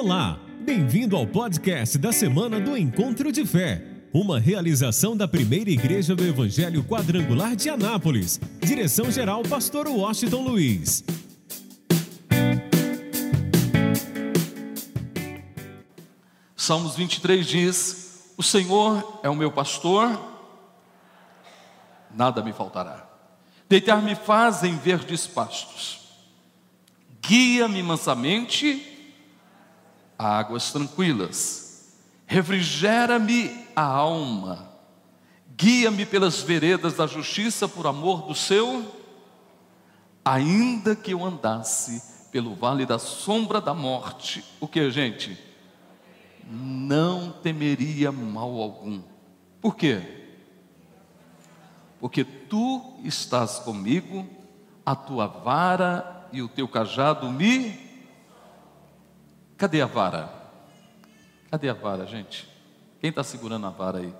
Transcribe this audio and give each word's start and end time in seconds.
Olá, 0.00 0.38
bem-vindo 0.60 1.16
ao 1.16 1.26
podcast 1.26 1.98
da 1.98 2.12
semana 2.12 2.60
do 2.60 2.76
Encontro 2.76 3.32
de 3.32 3.44
Fé, 3.44 3.84
uma 4.14 4.38
realização 4.38 5.16
da 5.16 5.26
primeira 5.26 5.70
igreja 5.70 6.14
do 6.14 6.24
Evangelho 6.24 6.84
Quadrangular 6.84 7.56
de 7.56 7.68
Anápolis. 7.68 8.40
Direção-geral, 8.60 9.42
Pastor 9.42 9.88
Washington 9.88 10.42
Luiz. 10.42 11.02
Salmos 16.56 16.94
23 16.94 17.44
diz: 17.44 18.34
O 18.36 18.42
Senhor 18.44 19.20
é 19.24 19.28
o 19.28 19.34
meu 19.34 19.50
pastor, 19.50 20.16
nada 22.14 22.40
me 22.40 22.52
faltará. 22.52 23.04
Deitar-me 23.68 24.14
faz 24.14 24.62
em 24.62 24.78
verdes 24.78 25.26
pastos, 25.26 25.98
guia-me 27.20 27.82
mansamente 27.82 28.94
águas 30.18 30.72
tranquilas, 30.72 31.94
refrigera-me 32.26 33.66
a 33.76 33.82
alma, 33.82 34.68
guia-me 35.56 36.04
pelas 36.04 36.42
veredas 36.42 36.94
da 36.94 37.06
justiça 37.06 37.68
por 37.68 37.86
amor 37.86 38.22
do 38.22 38.34
seu, 38.34 38.84
ainda 40.24 40.96
que 40.96 41.12
eu 41.12 41.24
andasse 41.24 42.02
pelo 42.32 42.54
vale 42.54 42.84
da 42.84 42.98
sombra 42.98 43.60
da 43.60 43.72
morte, 43.72 44.44
o 44.60 44.66
que, 44.66 44.90
gente? 44.90 45.38
Não 46.50 47.30
temeria 47.30 48.10
mal 48.10 48.60
algum. 48.60 49.00
Por 49.60 49.76
quê? 49.76 50.02
Porque 52.00 52.24
tu 52.24 52.98
estás 53.04 53.58
comigo, 53.58 54.26
a 54.84 54.94
tua 54.94 55.26
vara 55.26 56.28
e 56.32 56.42
o 56.42 56.48
teu 56.48 56.68
cajado 56.68 57.30
me 57.30 57.87
Cadê 59.58 59.82
a 59.82 59.86
vara? 59.86 60.32
Cadê 61.50 61.68
a 61.68 61.74
vara, 61.74 62.06
gente? 62.06 62.48
Quem 63.00 63.10
está 63.10 63.24
segurando 63.24 63.66
a 63.66 63.70
vara 63.70 63.98
aí? 63.98 64.14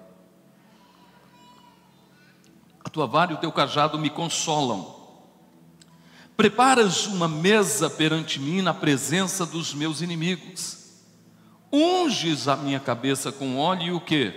A 2.85 2.91
tua 2.91 3.07
vara 3.07 3.31
e 3.31 3.35
o 3.37 3.39
teu 3.39 3.53
cajado 3.53 3.97
me 4.01 4.11
consolam. 4.11 4.97
Preparas 6.37 7.07
uma 7.07 7.29
mesa 7.29 7.89
perante 7.89 8.41
mim 8.41 8.63
na 8.63 8.75
presença 8.75 9.47
dos 9.47 9.73
meus 9.73 10.01
inimigos. 10.01 11.05
Unges 11.73 12.49
a 12.49 12.57
minha 12.57 12.81
cabeça 12.81 13.31
com 13.31 13.59
óleo 13.59 13.83
e 13.83 13.93
o 13.93 14.01
que? 14.01 14.35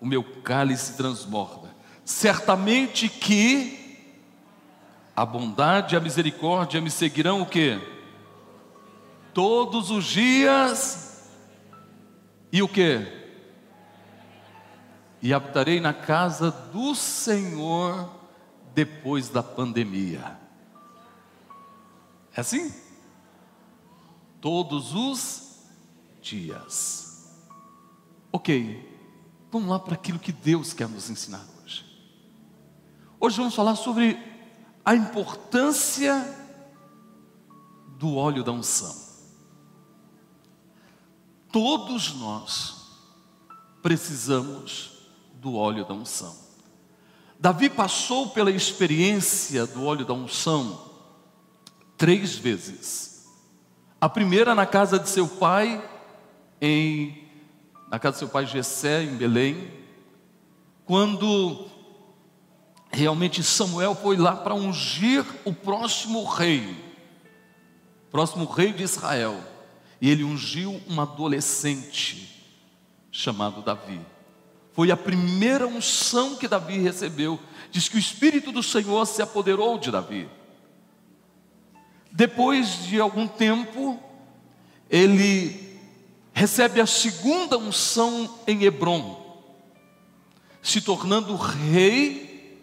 O 0.00 0.06
meu 0.06 0.24
cálice 0.42 0.96
transborda. 0.96 1.72
Certamente 2.04 3.08
que 3.08 4.08
a 5.14 5.24
bondade 5.24 5.94
e 5.94 5.96
a 5.96 6.00
misericórdia 6.00 6.80
me 6.80 6.90
seguirão 6.90 7.40
o 7.40 7.46
que? 7.46 7.93
Todos 9.34 9.90
os 9.90 10.04
dias. 10.04 11.28
E 12.52 12.62
o 12.62 12.68
que? 12.68 13.06
E 15.20 15.34
habitarei 15.34 15.80
na 15.80 15.92
casa 15.92 16.50
do 16.50 16.94
Senhor 16.94 18.08
depois 18.74 19.28
da 19.28 19.42
pandemia. 19.42 20.38
É 22.34 22.40
assim? 22.40 22.72
Todos 24.40 24.94
os 24.94 25.64
dias. 26.22 27.32
Ok, 28.30 28.88
vamos 29.50 29.68
lá 29.68 29.78
para 29.78 29.94
aquilo 29.94 30.18
que 30.18 30.32
Deus 30.32 30.72
quer 30.72 30.88
nos 30.88 31.08
ensinar 31.08 31.44
hoje. 31.62 31.84
Hoje 33.18 33.36
vamos 33.36 33.54
falar 33.54 33.76
sobre 33.76 34.18
a 34.84 34.94
importância 34.94 36.22
do 37.98 38.16
óleo 38.16 38.44
da 38.44 38.52
unção. 38.52 39.03
Todos 41.54 42.12
nós 42.14 42.74
precisamos 43.80 44.90
do 45.34 45.54
óleo 45.54 45.84
da 45.84 45.94
unção. 45.94 46.34
Davi 47.38 47.70
passou 47.70 48.30
pela 48.30 48.50
experiência 48.50 49.64
do 49.64 49.84
óleo 49.84 50.04
da 50.04 50.12
unção 50.12 50.80
três 51.96 52.34
vezes. 52.34 53.28
A 54.00 54.08
primeira 54.08 54.52
na 54.52 54.66
casa 54.66 54.98
de 54.98 55.08
seu 55.08 55.28
pai, 55.28 55.80
em 56.60 57.22
na 57.88 58.00
casa 58.00 58.14
de 58.14 58.18
seu 58.18 58.28
pai 58.28 58.46
Jessé, 58.46 59.04
em 59.04 59.14
Belém, 59.14 59.70
quando 60.84 61.68
realmente 62.90 63.44
Samuel 63.44 63.94
foi 63.94 64.16
lá 64.16 64.34
para 64.34 64.56
ungir 64.56 65.24
o 65.44 65.54
próximo 65.54 66.24
rei, 66.24 66.76
próximo 68.10 68.44
rei 68.44 68.72
de 68.72 68.82
Israel 68.82 69.53
e 70.04 70.10
ele 70.10 70.22
ungiu 70.22 70.82
um 70.86 71.00
adolescente 71.00 72.44
chamado 73.10 73.62
Davi. 73.62 73.98
Foi 74.74 74.90
a 74.90 74.96
primeira 74.98 75.66
unção 75.66 76.36
que 76.36 76.46
Davi 76.46 76.76
recebeu. 76.76 77.40
Diz 77.70 77.88
que 77.88 77.96
o 77.96 77.98
Espírito 77.98 78.52
do 78.52 78.62
Senhor 78.62 79.06
se 79.06 79.22
apoderou 79.22 79.78
de 79.78 79.90
Davi. 79.90 80.28
Depois 82.12 82.84
de 82.84 83.00
algum 83.00 83.26
tempo, 83.26 83.98
ele 84.90 85.80
recebe 86.34 86.82
a 86.82 86.86
segunda 86.86 87.56
unção 87.56 88.40
em 88.46 88.62
Hebron, 88.62 89.42
se 90.60 90.82
tornando 90.82 91.34
rei 91.34 92.60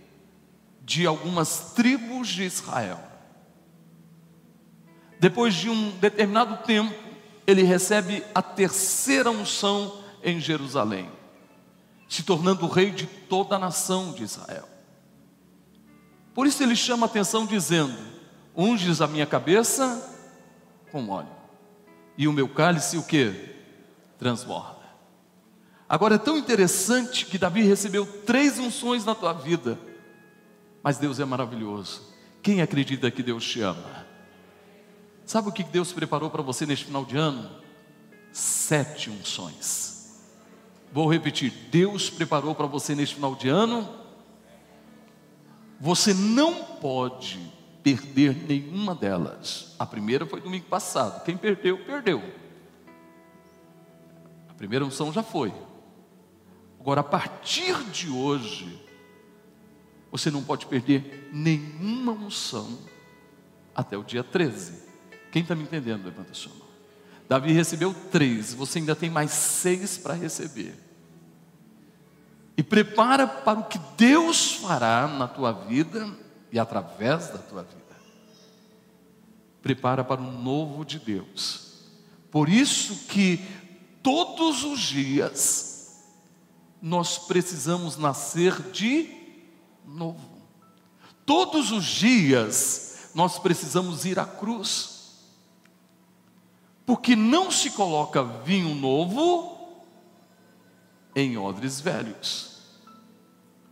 de 0.83 1.07
algumas 1.07 1.73
tribos 1.73 2.27
de 2.27 2.43
Israel. 2.43 2.99
Depois 5.19 5.55
de 5.55 5.71
um 5.71 5.89
determinado 5.97 6.63
tempo, 6.67 7.10
ele 7.45 7.63
recebe 7.63 8.23
a 8.33 8.41
terceira 8.41 9.31
unção 9.31 10.01
em 10.23 10.39
Jerusalém, 10.39 11.09
se 12.07 12.23
tornando 12.23 12.67
rei 12.67 12.91
de 12.91 13.05
toda 13.05 13.55
a 13.55 13.59
nação 13.59 14.11
de 14.11 14.23
Israel. 14.23 14.67
Por 16.33 16.47
isso 16.47 16.61
ele 16.63 16.75
chama 16.75 17.05
a 17.05 17.09
atenção 17.09 17.45
dizendo: 17.45 17.97
Unges 18.55 19.01
a 19.01 19.07
minha 19.07 19.25
cabeça 19.25 20.09
com 20.91 21.09
óleo, 21.09 21.29
e 22.17 22.27
o 22.27 22.33
meu 22.33 22.47
cálice 22.47 22.97
o 22.97 23.03
que? 23.03 23.55
Transborda. 24.17 24.81
Agora 25.87 26.15
é 26.15 26.17
tão 26.17 26.37
interessante 26.37 27.25
que 27.25 27.37
Davi 27.37 27.63
recebeu 27.63 28.05
três 28.05 28.57
unções 28.57 29.03
na 29.03 29.13
tua 29.13 29.33
vida, 29.33 29.77
mas 30.81 30.97
Deus 30.97 31.19
é 31.19 31.25
maravilhoso. 31.25 32.01
Quem 32.41 32.61
acredita 32.61 33.11
que 33.11 33.21
Deus 33.21 33.43
te 33.43 33.61
ama? 33.61 34.05
Sabe 35.31 35.47
o 35.47 35.51
que 35.53 35.63
Deus 35.63 35.93
preparou 35.93 36.29
para 36.29 36.41
você 36.41 36.65
neste 36.65 36.83
final 36.83 37.05
de 37.05 37.15
ano? 37.15 37.49
Sete 38.33 39.09
unções. 39.09 40.21
Vou 40.91 41.09
repetir: 41.09 41.53
Deus 41.71 42.09
preparou 42.09 42.53
para 42.53 42.67
você 42.67 42.93
neste 42.93 43.15
final 43.15 43.33
de 43.33 43.47
ano. 43.47 43.87
Você 45.79 46.13
não 46.13 46.65
pode 46.81 47.39
perder 47.81 48.35
nenhuma 48.45 48.93
delas. 48.93 49.73
A 49.79 49.85
primeira 49.85 50.25
foi 50.25 50.41
domingo 50.41 50.65
passado. 50.65 51.23
Quem 51.23 51.37
perdeu, 51.37 51.77
perdeu. 51.85 52.21
A 54.49 54.53
primeira 54.53 54.83
unção 54.83 55.13
já 55.13 55.23
foi. 55.23 55.53
Agora, 56.77 56.99
a 56.99 57.05
partir 57.05 57.81
de 57.85 58.09
hoje, 58.09 58.85
você 60.11 60.29
não 60.29 60.43
pode 60.43 60.65
perder 60.65 61.29
nenhuma 61.31 62.11
unção 62.11 62.77
até 63.73 63.95
o 63.95 64.03
dia 64.03 64.25
13. 64.25 64.80
Quem 65.31 65.41
está 65.41 65.55
me 65.55 65.63
entendendo? 65.63 66.03
Levanta 66.03 66.31
a 66.31 66.35
sua 66.35 66.53
mão. 66.53 66.67
Davi 67.27 67.53
recebeu 67.53 67.95
três, 68.11 68.53
você 68.53 68.79
ainda 68.79 68.93
tem 68.93 69.09
mais 69.09 69.31
seis 69.31 69.97
para 69.97 70.13
receber. 70.13 70.75
E 72.57 72.61
prepara 72.61 73.25
para 73.25 73.59
o 73.59 73.63
que 73.63 73.79
Deus 73.95 74.55
fará 74.55 75.07
na 75.07 75.29
tua 75.29 75.53
vida 75.53 76.13
e 76.51 76.59
através 76.59 77.29
da 77.29 77.37
tua 77.37 77.63
vida. 77.63 77.81
Prepara 79.61 80.03
para 80.03 80.19
o 80.19 80.31
novo 80.31 80.83
de 80.83 80.99
Deus. 80.99 81.85
Por 82.29 82.49
isso 82.49 83.07
que 83.07 83.39
todos 84.03 84.65
os 84.65 84.81
dias 84.81 86.03
nós 86.81 87.17
precisamos 87.17 87.95
nascer 87.95 88.61
de 88.71 89.09
novo. 89.87 90.41
Todos 91.25 91.71
os 91.71 91.85
dias 91.85 93.11
nós 93.15 93.39
precisamos 93.39 94.03
ir 94.03 94.19
à 94.19 94.25
cruz 94.25 95.00
porque 96.91 97.15
não 97.15 97.49
se 97.49 97.71
coloca 97.71 98.21
vinho 98.21 98.75
novo 98.75 99.79
em 101.15 101.37
odres 101.37 101.79
velhos. 101.79 102.63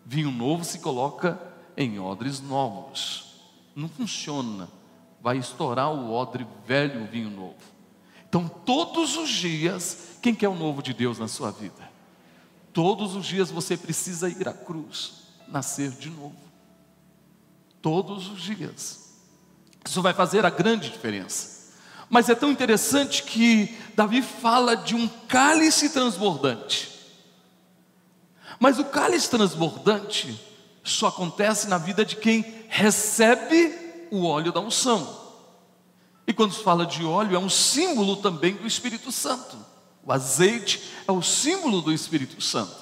Vinho 0.06 0.32
novo 0.32 0.64
se 0.64 0.80
coloca 0.80 1.38
em 1.76 2.00
odres 2.00 2.40
novos. 2.40 3.52
Não 3.76 3.90
funciona. 3.90 4.70
Vai 5.22 5.38
estourar 5.38 5.92
o 5.92 6.14
odre 6.14 6.48
velho, 6.66 7.04
o 7.04 7.08
vinho 7.08 7.30
novo. 7.30 7.58
Então, 8.30 8.48
todos 8.48 9.18
os 9.18 9.28
dias, 9.30 10.18
quem 10.22 10.34
quer 10.34 10.48
o 10.48 10.56
novo 10.56 10.82
de 10.82 10.94
Deus 10.94 11.20
na 11.20 11.28
sua 11.28 11.52
vida? 11.52 11.92
Todos 12.72 13.16
os 13.16 13.26
dias 13.26 13.52
você 13.52 13.76
precisa 13.76 14.30
ir 14.30 14.48
à 14.48 14.54
cruz, 14.54 15.24
nascer 15.46 15.92
de 15.92 16.10
novo. 16.10 16.40
Todos 17.82 18.30
os 18.30 18.42
dias. 18.42 19.14
Isso 19.86 20.02
vai 20.02 20.14
fazer 20.14 20.46
a 20.46 20.50
grande 20.50 20.90
diferença. 20.90 21.59
Mas 22.10 22.28
é 22.30 22.36
tão 22.36 22.52
interessante 22.52 23.24
que 23.24 23.78
Davi 23.96 24.22
fala 24.22 24.76
de 24.76 24.96
um 24.96 25.08
cálice 25.28 25.90
transbordante. 25.90 26.90
Mas 28.60 28.80
o 28.80 28.86
cálice 28.86 29.30
transbordante 29.30 30.40
só 30.84 31.08
acontece 31.08 31.68
na 31.68 31.78
vida 31.78 32.04
de 32.04 32.16
quem 32.16 32.44
recebe 32.68 34.08
o 34.12 34.26
óleo 34.26 34.52
da 34.52 34.60
unção. 34.60 35.18
E 36.26 36.34
quando 36.34 36.54
se 36.54 36.64
fala 36.64 36.86
de 36.86 37.06
óleo, 37.06 37.36
é 37.36 37.40
um 37.40 37.50
símbolo 37.50 38.18
também 38.18 38.56
do 38.56 38.68
Espírito 38.68 39.12
Santo. 39.12 39.58
O 40.04 40.12
azeite 40.12 40.82
é 41.08 41.12
o 41.12 41.22
símbolo 41.22 41.82
do 41.82 41.94
Espírito 41.94 42.42
Santo. 42.42 42.76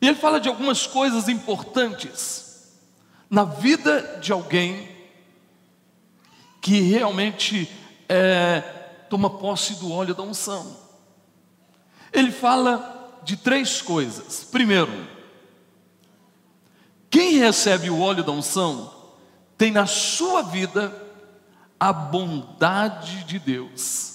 E 0.00 0.06
ele 0.06 0.16
fala 0.16 0.38
de 0.38 0.48
algumas 0.48 0.86
coisas 0.86 1.28
importantes 1.28 2.68
na 3.28 3.44
vida 3.44 4.18
de 4.22 4.32
alguém 4.32 4.88
que 6.60 6.80
realmente 6.80 7.68
é, 8.08 8.60
toma 9.10 9.30
posse 9.30 9.74
do 9.74 9.92
óleo 9.92 10.14
da 10.14 10.22
unção. 10.22 10.76
Ele 12.12 12.32
fala 12.32 13.20
de 13.22 13.36
três 13.36 13.82
coisas. 13.82 14.44
Primeiro, 14.44 15.06
quem 17.10 17.38
recebe 17.38 17.90
o 17.90 18.00
óleo 18.00 18.24
da 18.24 18.32
unção 18.32 18.92
tem 19.56 19.70
na 19.70 19.86
sua 19.86 20.42
vida 20.42 20.92
a 21.78 21.92
bondade 21.92 23.24
de 23.24 23.38
Deus. 23.38 24.08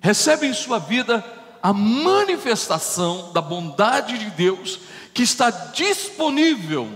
Recebe 0.00 0.46
em 0.46 0.54
sua 0.54 0.78
vida 0.78 1.24
a 1.62 1.72
manifestação 1.72 3.32
da 3.32 3.40
bondade 3.40 4.18
de 4.18 4.30
Deus 4.30 4.80
que 5.14 5.22
está 5.22 5.50
disponível 5.50 6.88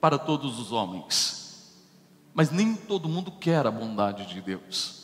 para 0.00 0.18
todos 0.18 0.58
os 0.58 0.72
homens. 0.72 1.41
Mas 2.34 2.50
nem 2.50 2.74
todo 2.74 3.08
mundo 3.08 3.30
quer 3.30 3.66
a 3.66 3.70
bondade 3.70 4.26
de 4.26 4.40
Deus. 4.40 5.02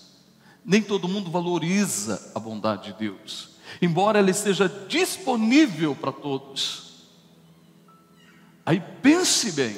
Nem 0.64 0.82
todo 0.82 1.08
mundo 1.08 1.30
valoriza 1.30 2.32
a 2.34 2.38
bondade 2.38 2.92
de 2.92 2.98
Deus. 2.98 3.50
Embora 3.82 4.18
ela 4.18 4.30
esteja 4.30 4.68
disponível 4.88 5.94
para 5.94 6.12
todos. 6.12 6.88
Aí 8.64 8.82
pense 9.02 9.52
bem. 9.52 9.76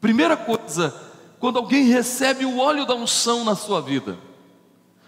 Primeira 0.00 0.36
coisa, 0.36 0.94
quando 1.38 1.58
alguém 1.58 1.84
recebe 1.88 2.44
o 2.44 2.58
óleo 2.58 2.86
da 2.86 2.94
unção 2.94 3.44
na 3.44 3.54
sua 3.54 3.80
vida, 3.80 4.18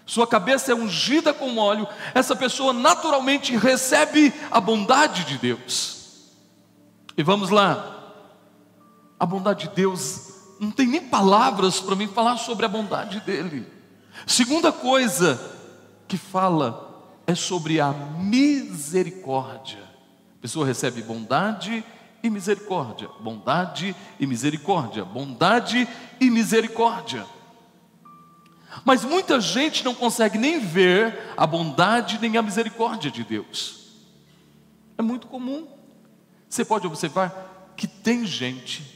sua 0.05 0.27
cabeça 0.27 0.71
é 0.71 0.75
ungida 0.75 1.33
com 1.33 1.57
óleo, 1.57 1.87
essa 2.13 2.35
pessoa 2.35 2.71
naturalmente 2.71 3.57
recebe 3.57 4.33
a 4.51 4.61
bondade 4.61 5.23
de 5.25 5.37
Deus. 5.37 6.29
E 7.17 7.23
vamos 7.23 7.49
lá, 7.49 8.13
a 9.19 9.25
bondade 9.25 9.67
de 9.67 9.75
Deus, 9.75 10.24
não 10.59 10.71
tem 10.71 10.87
nem 10.87 11.01
palavras 11.01 11.79
para 11.79 11.95
mim 11.95 12.07
falar 12.07 12.37
sobre 12.37 12.65
a 12.65 12.69
bondade 12.69 13.19
dele. 13.21 13.67
Segunda 14.25 14.71
coisa 14.71 15.39
que 16.07 16.17
fala 16.17 17.13
é 17.27 17.35
sobre 17.35 17.79
a 17.79 17.91
misericórdia. 17.91 19.83
A 20.37 20.41
pessoa 20.41 20.65
recebe 20.65 21.01
bondade 21.01 21.83
e 22.23 22.29
misericórdia, 22.29 23.09
bondade 23.19 23.95
e 24.19 24.25
misericórdia, 24.25 25.03
bondade 25.03 25.87
e 26.19 26.29
misericórdia. 26.29 27.25
Mas 28.83 29.03
muita 29.03 29.39
gente 29.39 29.83
não 29.83 29.95
consegue 29.95 30.37
nem 30.37 30.59
ver 30.59 31.33
a 31.37 31.47
bondade 31.47 32.19
nem 32.19 32.37
a 32.37 32.41
misericórdia 32.41 33.09
de 33.09 33.23
Deus. 33.23 33.85
É 34.97 35.01
muito 35.01 35.27
comum. 35.27 35.67
Você 36.49 36.63
pode 36.63 36.87
observar 36.87 37.73
que 37.75 37.87
tem 37.87 38.25
gente 38.25 38.94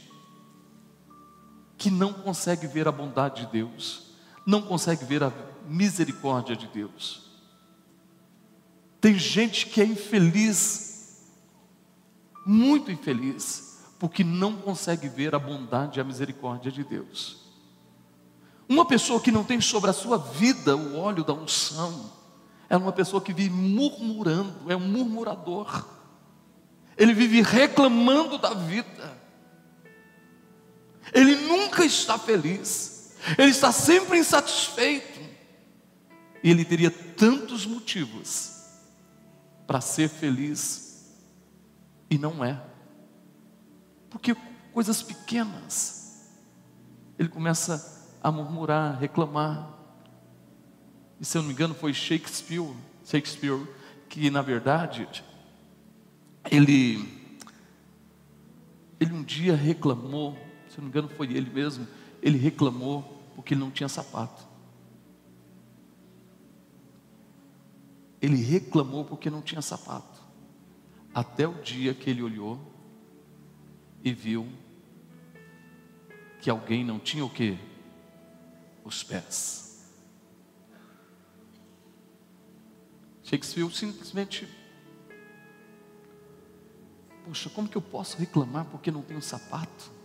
que 1.80 1.90
não 1.90 2.12
consegue 2.12 2.66
ver 2.66 2.86
a 2.86 2.92
bondade 2.92 3.46
de 3.46 3.52
Deus, 3.52 4.02
não 4.46 4.60
consegue 4.60 5.02
ver 5.06 5.24
a 5.24 5.32
misericórdia 5.66 6.54
de 6.54 6.66
Deus. 6.66 7.30
Tem 9.00 9.18
gente 9.18 9.66
que 9.66 9.80
é 9.80 9.84
infeliz 9.86 10.90
muito 12.44 12.90
infeliz, 12.90 13.78
porque 13.98 14.22
não 14.22 14.56
consegue 14.56 15.08
ver 15.08 15.34
a 15.34 15.38
bondade 15.38 15.98
e 15.98 16.00
a 16.00 16.04
misericórdia 16.04 16.70
de 16.70 16.84
Deus. 16.84 17.38
Uma 18.68 18.84
pessoa 18.84 19.20
que 19.20 19.32
não 19.32 19.42
tem 19.42 19.60
sobre 19.60 19.88
a 19.88 19.94
sua 19.94 20.18
vida 20.18 20.76
o 20.76 20.98
óleo 20.98 21.24
da 21.24 21.32
unção, 21.32 22.12
é 22.68 22.76
uma 22.76 22.92
pessoa 22.92 23.22
que 23.22 23.32
vive 23.32 23.54
murmurando, 23.54 24.70
é 24.70 24.76
um 24.76 24.80
murmurador. 24.80 25.86
Ele 26.96 27.14
vive 27.14 27.40
reclamando 27.40 28.36
da 28.36 28.52
vida. 28.52 29.19
Ele 31.12 31.36
nunca 31.36 31.84
está 31.84 32.18
feliz. 32.18 33.14
Ele 33.36 33.50
está 33.50 33.72
sempre 33.72 34.18
insatisfeito. 34.18 35.20
E 36.42 36.50
ele 36.50 36.64
teria 36.64 36.90
tantos 36.90 37.66
motivos 37.66 38.60
para 39.66 39.80
ser 39.80 40.08
feliz 40.08 41.14
e 42.10 42.18
não 42.18 42.44
é. 42.44 42.60
Porque 44.08 44.34
coisas 44.72 45.02
pequenas, 45.02 46.28
ele 47.18 47.28
começa 47.28 48.08
a 48.22 48.32
murmurar, 48.32 48.98
reclamar. 48.98 49.78
E 51.20 51.24
se 51.24 51.36
eu 51.36 51.42
não 51.42 51.48
me 51.48 51.54
engano, 51.54 51.74
foi 51.74 51.92
Shakespeare, 51.92 52.74
Shakespeare 53.04 53.66
que 54.08 54.28
na 54.28 54.42
verdade 54.42 55.08
ele 56.50 57.20
ele 58.98 59.14
um 59.14 59.22
dia 59.22 59.54
reclamou, 59.54 60.36
se 60.70 60.78
não 60.78 60.84
me 60.84 60.90
engano 60.90 61.08
foi 61.08 61.26
ele 61.32 61.50
mesmo, 61.50 61.86
ele 62.22 62.38
reclamou 62.38 63.02
porque 63.34 63.54
ele 63.54 63.60
não 63.60 63.70
tinha 63.70 63.88
sapato. 63.88 64.48
Ele 68.22 68.36
reclamou 68.36 69.04
porque 69.04 69.28
não 69.28 69.42
tinha 69.42 69.60
sapato 69.60 70.20
até 71.12 71.48
o 71.48 71.54
dia 71.54 71.92
que 71.92 72.08
ele 72.08 72.22
olhou 72.22 72.60
e 74.04 74.12
viu 74.12 74.46
que 76.40 76.48
alguém 76.48 76.84
não 76.84 77.00
tinha 77.00 77.24
o 77.24 77.30
que? 77.30 77.58
Os 78.84 79.02
pés. 79.02 79.90
Shakespeare 83.24 83.70
simplesmente, 83.72 84.48
poxa, 87.24 87.50
como 87.50 87.68
que 87.68 87.76
eu 87.76 87.82
posso 87.82 88.16
reclamar 88.16 88.66
porque 88.66 88.90
não 88.90 89.02
tenho 89.02 89.20
sapato? 89.20 89.99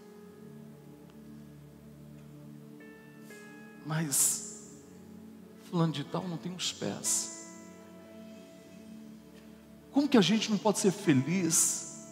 Mas 3.85 4.81
fulano 5.69 5.93
de 5.93 6.03
tal 6.03 6.27
não 6.27 6.37
tem 6.37 6.53
os 6.53 6.73
pés. 6.73 7.35
Como 9.91 10.09
que 10.09 10.17
a 10.17 10.21
gente 10.21 10.49
não 10.49 10.57
pode 10.57 10.79
ser 10.79 10.91
feliz 10.91 12.09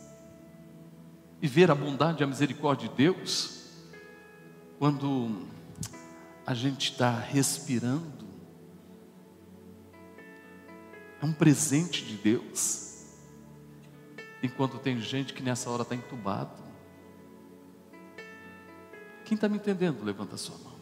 e 1.42 1.48
ver 1.48 1.70
a 1.70 1.76
bondade 1.76 2.22
e 2.22 2.24
a 2.24 2.28
misericórdia 2.28 2.88
de 2.88 2.96
Deus 2.96 3.68
quando 4.78 5.48
a 6.46 6.54
gente 6.54 6.92
está 6.92 7.18
respirando? 7.18 8.24
É 11.22 11.26
um 11.26 11.34
presente 11.34 12.06
de 12.06 12.18
Deus. 12.18 13.06
Enquanto 14.42 14.78
tem 14.78 15.00
gente 15.00 15.34
que 15.34 15.42
nessa 15.42 15.70
hora 15.70 15.84
está 15.84 15.96
entubado. 15.96 16.62
Quem 19.24 19.36
está 19.36 19.48
me 19.48 19.56
entendendo? 19.56 20.04
Levanta 20.04 20.36
a 20.36 20.38
sua 20.38 20.58
mão. 20.58 20.73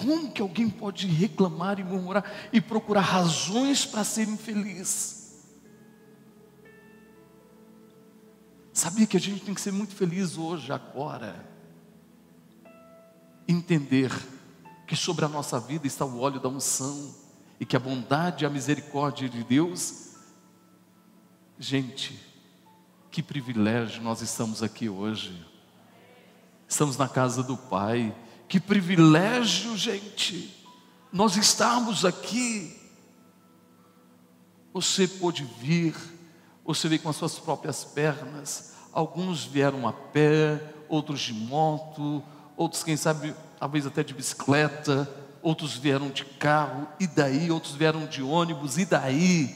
Como 0.00 0.32
que 0.32 0.40
alguém 0.40 0.70
pode 0.70 1.06
reclamar 1.06 1.78
e 1.78 1.84
murmurar 1.84 2.24
e 2.50 2.58
procurar 2.58 3.02
razões 3.02 3.84
para 3.84 4.02
ser 4.02 4.26
infeliz? 4.26 5.38
Sabia 8.72 9.06
que 9.06 9.18
a 9.18 9.20
gente 9.20 9.44
tem 9.44 9.52
que 9.52 9.60
ser 9.60 9.72
muito 9.72 9.94
feliz 9.94 10.38
hoje, 10.38 10.72
agora. 10.72 11.44
Entender 13.46 14.10
que 14.86 14.96
sobre 14.96 15.26
a 15.26 15.28
nossa 15.28 15.60
vida 15.60 15.86
está 15.86 16.06
o 16.06 16.18
óleo 16.18 16.40
da 16.40 16.48
unção 16.48 17.14
e 17.58 17.66
que 17.66 17.76
a 17.76 17.80
bondade 17.80 18.42
e 18.42 18.46
a 18.46 18.50
misericórdia 18.50 19.28
de 19.28 19.44
Deus. 19.44 20.14
Gente, 21.58 22.18
que 23.10 23.22
privilégio 23.22 24.02
nós 24.02 24.22
estamos 24.22 24.62
aqui 24.62 24.88
hoje. 24.88 25.46
Estamos 26.66 26.96
na 26.96 27.06
casa 27.06 27.42
do 27.42 27.54
Pai 27.54 28.16
que 28.50 28.58
privilégio, 28.58 29.76
gente, 29.76 30.52
nós 31.12 31.36
estamos 31.36 32.04
aqui. 32.04 32.76
Você 34.74 35.06
pôde 35.06 35.46
vir, 35.60 35.94
você 36.64 36.88
veio 36.88 37.00
com 37.00 37.08
as 37.08 37.14
suas 37.14 37.38
próprias 37.38 37.84
pernas. 37.84 38.72
Alguns 38.92 39.44
vieram 39.44 39.86
a 39.86 39.92
pé, 39.92 40.74
outros 40.88 41.20
de 41.20 41.32
moto, 41.32 42.24
outros, 42.56 42.82
quem 42.82 42.96
sabe, 42.96 43.36
talvez 43.56 43.86
até 43.86 44.02
de 44.02 44.12
bicicleta, 44.12 45.08
outros 45.40 45.76
vieram 45.76 46.10
de 46.10 46.24
carro, 46.24 46.88
e 46.98 47.06
daí? 47.06 47.52
Outros 47.52 47.76
vieram 47.76 48.04
de 48.04 48.20
ônibus, 48.20 48.78
e 48.78 48.84
daí? 48.84 49.54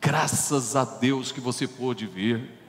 Graças 0.00 0.76
a 0.76 0.84
Deus 0.84 1.32
que 1.32 1.40
você 1.40 1.66
pôde 1.66 2.06
vir 2.06 2.63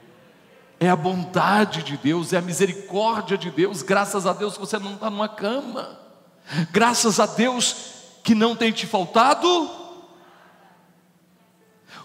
é 0.78 0.88
a 0.88 0.96
bondade 0.96 1.82
de 1.82 1.96
Deus, 1.96 2.32
é 2.32 2.38
a 2.38 2.42
misericórdia 2.42 3.36
de 3.36 3.50
Deus. 3.50 3.82
Graças 3.82 4.26
a 4.26 4.32
Deus 4.32 4.54
que 4.54 4.60
você 4.60 4.78
não 4.78 4.94
está 4.94 5.08
numa 5.10 5.28
cama. 5.28 5.98
Graças 6.70 7.18
a 7.18 7.26
Deus 7.26 7.76
que 8.22 8.34
não 8.34 8.54
tem 8.54 8.72
te 8.72 8.86
faltado. 8.86 9.70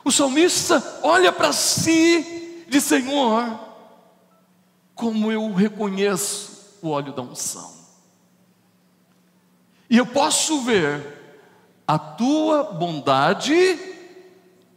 O 0.04 0.12
salmista 0.12 1.00
olha 1.04 1.32
para 1.32 1.52
si 1.54 2.66
e 2.68 2.68
diz: 2.70 2.84
Senhor, 2.84 3.60
como 4.96 5.32
eu 5.32 5.54
reconheço 5.54 6.78
o 6.82 6.90
óleo 6.90 7.14
da 7.14 7.22
unção. 7.22 7.72
E 9.90 9.98
eu 9.98 10.06
posso 10.06 10.62
ver 10.62 11.22
a 11.86 12.00
tua 12.00 12.64
bondade 12.64 13.54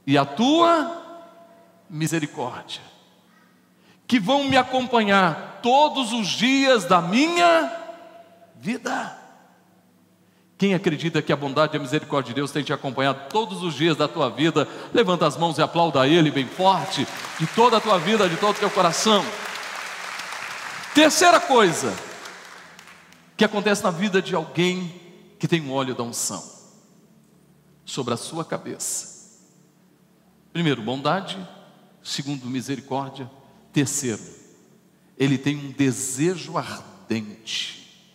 e 0.07 0.19
a 0.19 0.25
tua 0.25 1.03
misericórdia, 1.89 2.83
que 4.15 4.21
vão 4.21 4.45
me 4.45 4.57
acompanhar 4.57 5.59
todos 5.61 6.13
os 6.13 6.29
dias 6.29 6.85
da 6.85 7.03
minha 7.03 7.69
vida. 8.55 9.19
Quem 10.57 10.73
acredita 10.73 11.21
que 11.21 11.33
a 11.33 11.37
bondade 11.37 11.75
e 11.75 11.79
a 11.79 11.81
misericórdia 11.81 12.29
de 12.29 12.37
Deus 12.37 12.53
tem 12.53 12.63
te 12.63 12.73
acompanhado 12.73 13.29
todos 13.29 13.61
os 13.65 13.75
dias 13.75 13.97
da 13.97 14.07
tua 14.07 14.31
vida, 14.31 14.69
levanta 14.93 15.27
as 15.27 15.37
mãos 15.37 15.59
e 15.59 15.63
aplauda 15.63 16.01
a 16.01 16.07
Ele 16.07 16.31
bem 16.31 16.47
forte, 16.47 17.05
de 17.41 17.47
toda 17.57 17.79
a 17.79 17.81
tua 17.81 17.99
vida, 17.99 18.29
de 18.29 18.37
todo 18.37 18.55
o 18.55 18.61
teu 18.61 18.71
coração. 18.71 19.25
Terceira 20.95 21.41
coisa 21.41 21.93
que 23.37 23.45
acontece 23.45 23.83
na 23.83 23.91
vida 23.91 24.23
de 24.23 24.33
alguém 24.37 24.95
que 25.41 25.49
tem 25.49 25.61
um 25.61 25.73
óleo 25.73 25.97
da 25.97 26.05
unção 26.05 26.41
sobre 27.85 28.15
a 28.15 28.17
sua 28.17 28.45
cabeça. 28.45 29.41
Primeiro, 30.53 30.83
bondade. 30.83 31.37
Segundo, 32.01 32.47
misericórdia. 32.47 33.29
Terceiro, 33.75 34.23
ele 35.19 35.37
tem 35.37 35.57
um 35.57 35.73
desejo 35.73 36.57
ardente. 36.57 38.09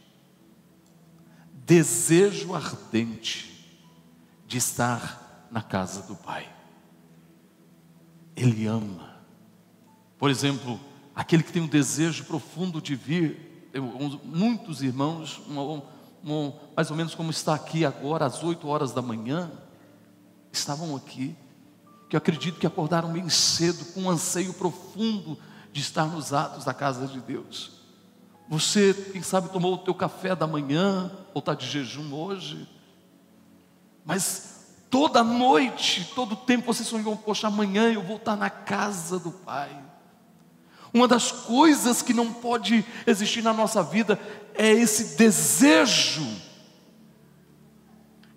Desejo 1.53 2.55
ardente 2.55 3.77
de 4.47 4.57
estar 4.57 5.47
na 5.51 5.61
casa 5.61 6.01
do 6.03 6.15
Pai. 6.15 6.49
Ele 8.37 8.65
ama. 8.67 9.17
Por 10.17 10.29
exemplo, 10.29 10.79
aquele 11.13 11.43
que 11.43 11.51
tem 11.51 11.61
um 11.61 11.67
desejo 11.67 12.23
profundo 12.23 12.81
de 12.81 12.95
vir, 12.95 13.69
eu, 13.73 13.83
muitos 14.23 14.81
irmãos, 14.81 15.41
mais 16.73 16.89
ou 16.89 16.95
menos 16.95 17.13
como 17.13 17.31
está 17.31 17.53
aqui 17.53 17.83
agora, 17.83 18.25
às 18.25 18.41
8 18.41 18.65
horas 18.65 18.93
da 18.93 19.01
manhã, 19.01 19.51
estavam 20.53 20.95
aqui, 20.95 21.35
que 22.09 22.15
eu 22.15 22.17
acredito 22.17 22.61
que 22.61 22.65
acordaram 22.65 23.11
bem 23.11 23.27
cedo, 23.27 23.83
com 23.93 24.03
um 24.03 24.09
anseio 24.09 24.53
profundo 24.53 25.37
de 25.71 25.81
estar 25.81 26.05
nos 26.05 26.33
atos 26.33 26.65
da 26.65 26.73
casa 26.73 27.07
de 27.07 27.19
Deus. 27.19 27.71
Você, 28.49 28.93
quem 29.11 29.21
sabe, 29.21 29.49
tomou 29.49 29.75
o 29.75 29.77
teu 29.77 29.93
café 29.93 30.35
da 30.35 30.47
manhã, 30.47 31.11
ou 31.33 31.39
está 31.39 31.53
de 31.53 31.67
jejum 31.67 32.13
hoje, 32.13 32.67
mas 34.03 34.65
toda 34.89 35.23
noite, 35.23 36.11
todo 36.15 36.35
tempo 36.35 36.73
você 36.73 36.83
sonhou, 36.83 37.15
poxa, 37.15 37.47
amanhã 37.47 37.91
eu 37.93 38.01
vou 38.01 38.17
estar 38.17 38.35
na 38.35 38.49
casa 38.49 39.19
do 39.19 39.31
Pai. 39.31 39.69
Uma 40.91 41.07
das 41.07 41.31
coisas 41.31 42.01
que 42.01 42.13
não 42.13 42.33
pode 42.33 42.83
existir 43.05 43.43
na 43.43 43.53
nossa 43.53 43.83
vida 43.83 44.19
é 44.55 44.71
esse 44.71 45.15
desejo 45.15 46.27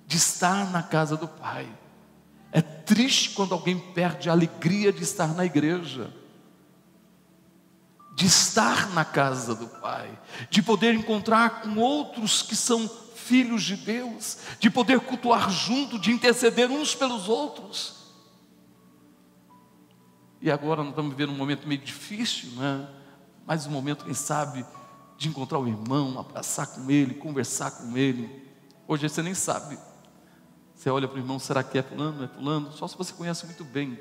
de 0.06 0.18
estar 0.18 0.70
na 0.70 0.82
casa 0.82 1.16
do 1.16 1.26
Pai. 1.26 1.66
É 2.52 2.60
triste 2.60 3.30
quando 3.30 3.54
alguém 3.54 3.78
perde 3.78 4.28
a 4.28 4.32
alegria 4.32 4.92
de 4.92 5.02
estar 5.02 5.28
na 5.28 5.46
igreja, 5.46 6.12
de 8.14 8.26
estar 8.26 8.90
na 8.90 9.04
casa 9.04 9.54
do 9.54 9.66
Pai, 9.66 10.19
de 10.50 10.62
poder 10.62 10.95
encontrar 10.95 11.62
com 11.62 11.76
outros 11.78 12.42
que 12.42 12.54
são 12.54 12.88
filhos 13.14 13.62
de 13.62 13.76
Deus, 13.76 14.38
de 14.61 14.69
poder 14.69 15.00
cultuar 15.00 15.50
junto, 15.50 15.99
de 15.99 16.11
interceder 16.11 16.71
uns 16.71 16.95
pelos 16.95 17.28
outros. 17.28 18.02
E 20.40 20.50
agora 20.50 20.83
nós 20.83 20.90
estamos 20.90 21.12
vivendo 21.12 21.31
um 21.31 21.37
momento 21.37 21.66
meio 21.66 21.81
difícil, 21.81 22.50
né? 22.52 22.88
mais 23.47 23.66
um 23.66 23.71
momento, 23.71 24.04
quem 24.04 24.14
sabe, 24.14 24.64
de 25.16 25.28
encontrar 25.28 25.59
o 25.59 25.69
irmão, 25.69 26.19
abraçar 26.19 26.66
com 26.66 26.90
ele, 26.90 27.14
conversar 27.14 27.71
com 27.71 27.97
ele. 27.97 28.45
Hoje 28.87 29.09
você 29.09 29.23
nem 29.23 29.35
sabe. 29.35 29.78
Você 30.75 30.90
olha 30.90 31.07
para 31.07 31.16
o 31.16 31.21
irmão, 31.21 31.38
será 31.38 31.62
que 31.62 31.78
é 31.78 31.83
fulano? 31.83 32.25
É 32.25 32.28
fulano? 32.28 32.73
Só 32.73 32.88
se 32.88 32.99
você 32.99 33.12
conhece 33.12 33.47
muito 33.47 33.64
bem. 33.64 33.99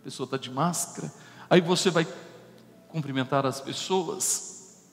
A 0.00 0.04
pessoa 0.04 0.26
está 0.26 0.36
de 0.36 0.50
máscara. 0.50 1.10
Aí 1.48 1.60
você 1.60 1.90
vai 1.90 2.06
cumprimentar 2.94 3.44
as 3.44 3.60
pessoas 3.60 4.84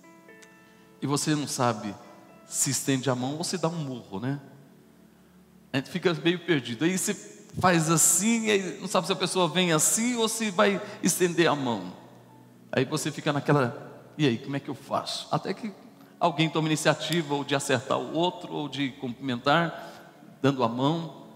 e 0.99 1.05
você 1.05 1.35
não 1.35 1.47
sabe 1.47 1.93
se 2.47 2.71
estende 2.71 3.11
a 3.11 3.15
mão 3.15 3.37
ou 3.37 3.43
se 3.43 3.59
dá 3.59 3.67
um 3.67 3.75
murro, 3.75 4.19
né? 4.19 4.41
A 5.71 5.77
gente 5.77 5.91
fica 5.91 6.11
meio 6.15 6.39
perdido. 6.39 6.83
Aí 6.83 6.97
você 6.97 7.13
faz 7.59 7.91
assim, 7.91 8.49
e 8.49 8.79
não 8.79 8.87
sabe 8.87 9.05
se 9.05 9.13
a 9.13 9.15
pessoa 9.15 9.47
vem 9.47 9.71
assim 9.71 10.15
ou 10.15 10.27
se 10.27 10.49
vai 10.49 10.81
estender 11.03 11.47
a 11.47 11.55
mão. 11.55 11.93
Aí 12.71 12.85
você 12.85 13.11
fica 13.11 13.31
naquela, 13.31 14.03
e 14.17 14.25
aí, 14.25 14.39
como 14.39 14.55
é 14.55 14.59
que 14.59 14.69
eu 14.69 14.75
faço? 14.75 15.27
Até 15.29 15.53
que 15.53 15.71
alguém 16.19 16.49
toma 16.49 16.67
iniciativa 16.67 17.35
ou 17.35 17.43
de 17.43 17.53
acertar 17.53 17.99
o 17.99 18.13
outro, 18.15 18.51
ou 18.51 18.67
de 18.67 18.89
cumprimentar, 18.93 20.09
dando 20.41 20.63
a 20.63 20.67
mão. 20.67 21.27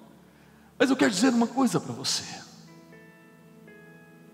Mas 0.79 0.89
eu 0.89 0.95
quero 0.95 1.11
dizer 1.11 1.29
uma 1.29 1.47
coisa 1.47 1.79
para 1.79 1.93
você. 1.93 2.44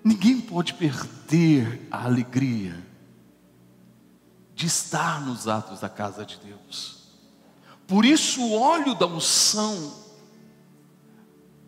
Ninguém 0.03 0.41
pode 0.41 0.73
perder 0.73 1.87
a 1.91 2.05
alegria 2.05 2.75
de 4.55 4.65
estar 4.67 5.21
nos 5.21 5.47
atos 5.47 5.79
da 5.79 5.89
casa 5.89 6.25
de 6.25 6.37
Deus. 6.37 7.01
Por 7.87 8.05
isso 8.05 8.41
o 8.41 8.59
óleo 8.59 8.95
da 8.95 9.05
unção 9.05 10.01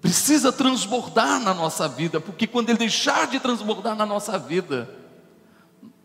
precisa 0.02 0.52
transbordar 0.52 1.40
na 1.40 1.54
nossa 1.54 1.88
vida, 1.88 2.20
porque 2.20 2.46
quando 2.46 2.70
ele 2.70 2.78
deixar 2.78 3.28
de 3.28 3.40
transbordar 3.40 3.96
na 3.96 4.06
nossa 4.06 4.38
vida, 4.38 4.90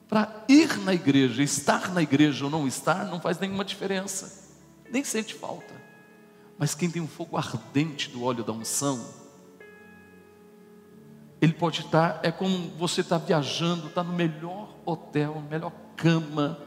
para 0.09 0.45
ir 0.49 0.79
na 0.79 0.95
igreja, 0.95 1.43
estar 1.43 1.93
na 1.93 2.03
igreja 2.03 2.45
ou 2.45 2.51
não 2.51 2.67
estar, 2.67 3.05
não 3.05 3.21
faz 3.21 3.39
nenhuma 3.39 3.65
diferença, 3.65 4.49
nem 4.91 5.05
sente 5.05 5.35
falta. 5.35 5.75
Mas 6.59 6.75
quem 6.75 6.91
tem 6.91 7.03
um 7.03 7.07
fogo 7.07 7.37
ardente 7.37 8.09
do 8.09 8.25
óleo 8.25 8.43
da 8.43 8.53
unção, 8.53 9.05
ele 11.41 11.53
pode 11.53 11.81
estar, 11.83 12.21
é 12.23 12.33
como 12.33 12.71
você 12.79 13.01
está 13.01 13.19
viajando, 13.19 13.89
está 13.89 14.03
no 14.03 14.13
melhor 14.13 14.75
hotel, 14.85 15.43
melhor 15.49 15.73
cama, 15.97 16.59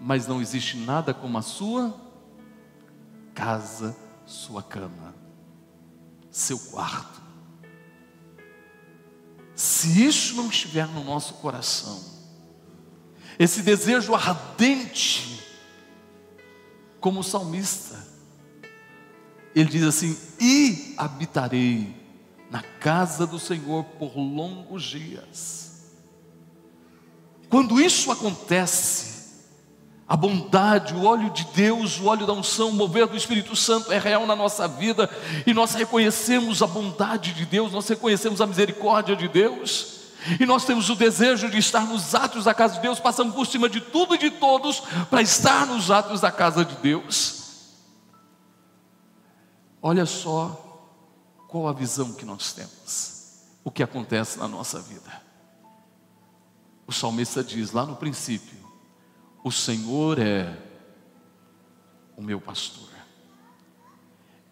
mas 0.00 0.26
não 0.26 0.40
existe 0.40 0.76
nada 0.76 1.14
como 1.14 1.38
a 1.38 1.42
sua 1.42 1.94
casa, 3.34 3.96
sua 4.26 4.62
cama 4.62 5.14
seu 6.36 6.58
quarto. 6.58 7.22
Se 9.54 10.04
isso 10.04 10.36
não 10.36 10.50
estiver 10.50 10.86
no 10.86 11.02
nosso 11.02 11.34
coração, 11.34 11.98
esse 13.38 13.62
desejo 13.62 14.14
ardente, 14.14 15.42
como 17.00 17.20
o 17.20 17.24
salmista, 17.24 18.06
ele 19.54 19.70
diz 19.70 19.82
assim: 19.82 20.14
E 20.38 20.94
habitarei 20.98 21.95
na 22.56 22.62
casa 22.80 23.26
do 23.26 23.38
Senhor 23.38 23.84
por 23.84 24.16
longos 24.16 24.82
dias. 24.82 25.92
Quando 27.50 27.78
isso 27.78 28.10
acontece, 28.10 29.14
a 30.08 30.16
bondade, 30.16 30.94
o 30.94 31.04
óleo 31.04 31.28
de 31.30 31.44
Deus, 31.54 32.00
o 32.00 32.06
óleo 32.06 32.26
da 32.26 32.32
unção, 32.32 32.70
o 32.70 32.72
mover 32.72 33.06
do 33.06 33.16
Espírito 33.16 33.54
Santo 33.54 33.92
é 33.92 33.98
real 33.98 34.26
na 34.26 34.34
nossa 34.34 34.66
vida 34.66 35.10
e 35.46 35.52
nós 35.52 35.74
reconhecemos 35.74 36.62
a 36.62 36.66
bondade 36.66 37.34
de 37.34 37.44
Deus, 37.44 37.72
nós 37.72 37.86
reconhecemos 37.88 38.40
a 38.40 38.46
misericórdia 38.46 39.14
de 39.14 39.28
Deus 39.28 39.96
e 40.40 40.46
nós 40.46 40.64
temos 40.64 40.88
o 40.88 40.94
desejo 40.94 41.50
de 41.50 41.58
estar 41.58 41.86
nos 41.86 42.14
atos 42.14 42.44
da 42.44 42.54
casa 42.54 42.76
de 42.76 42.80
Deus, 42.80 42.98
passando 42.98 43.34
por 43.34 43.46
cima 43.46 43.68
de 43.68 43.82
tudo 43.82 44.14
e 44.14 44.18
de 44.18 44.30
todos 44.30 44.80
para 45.10 45.20
estar 45.20 45.66
nos 45.66 45.90
atos 45.90 46.22
da 46.22 46.32
casa 46.32 46.64
de 46.64 46.74
Deus. 46.76 47.44
Olha 49.82 50.06
só 50.06 50.65
qual 51.56 51.68
a 51.68 51.72
visão 51.72 52.12
que 52.12 52.26
nós 52.26 52.52
temos, 52.52 53.40
o 53.64 53.70
que 53.70 53.82
acontece 53.82 54.38
na 54.38 54.46
nossa 54.46 54.78
vida. 54.78 55.22
O 56.86 56.92
salmista 56.92 57.42
diz 57.42 57.72
lá 57.72 57.86
no 57.86 57.96
princípio: 57.96 58.58
o 59.42 59.50
Senhor 59.50 60.18
é 60.18 60.54
o 62.14 62.20
meu 62.20 62.38
pastor. 62.38 62.90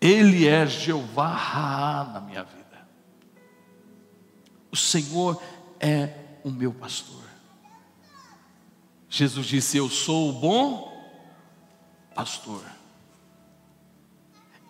Ele 0.00 0.48
é 0.48 0.66
Jeová 0.66 1.28
Raá 1.28 2.04
na 2.04 2.20
minha 2.22 2.42
vida. 2.42 2.88
O 4.72 4.76
Senhor 4.76 5.40
é 5.78 6.38
o 6.42 6.50
meu 6.50 6.72
pastor. 6.72 7.22
Jesus 9.10 9.46
disse: 9.46 9.76
Eu 9.76 9.90
sou 9.90 10.30
o 10.30 10.32
bom 10.32 11.06
pastor. 12.14 12.64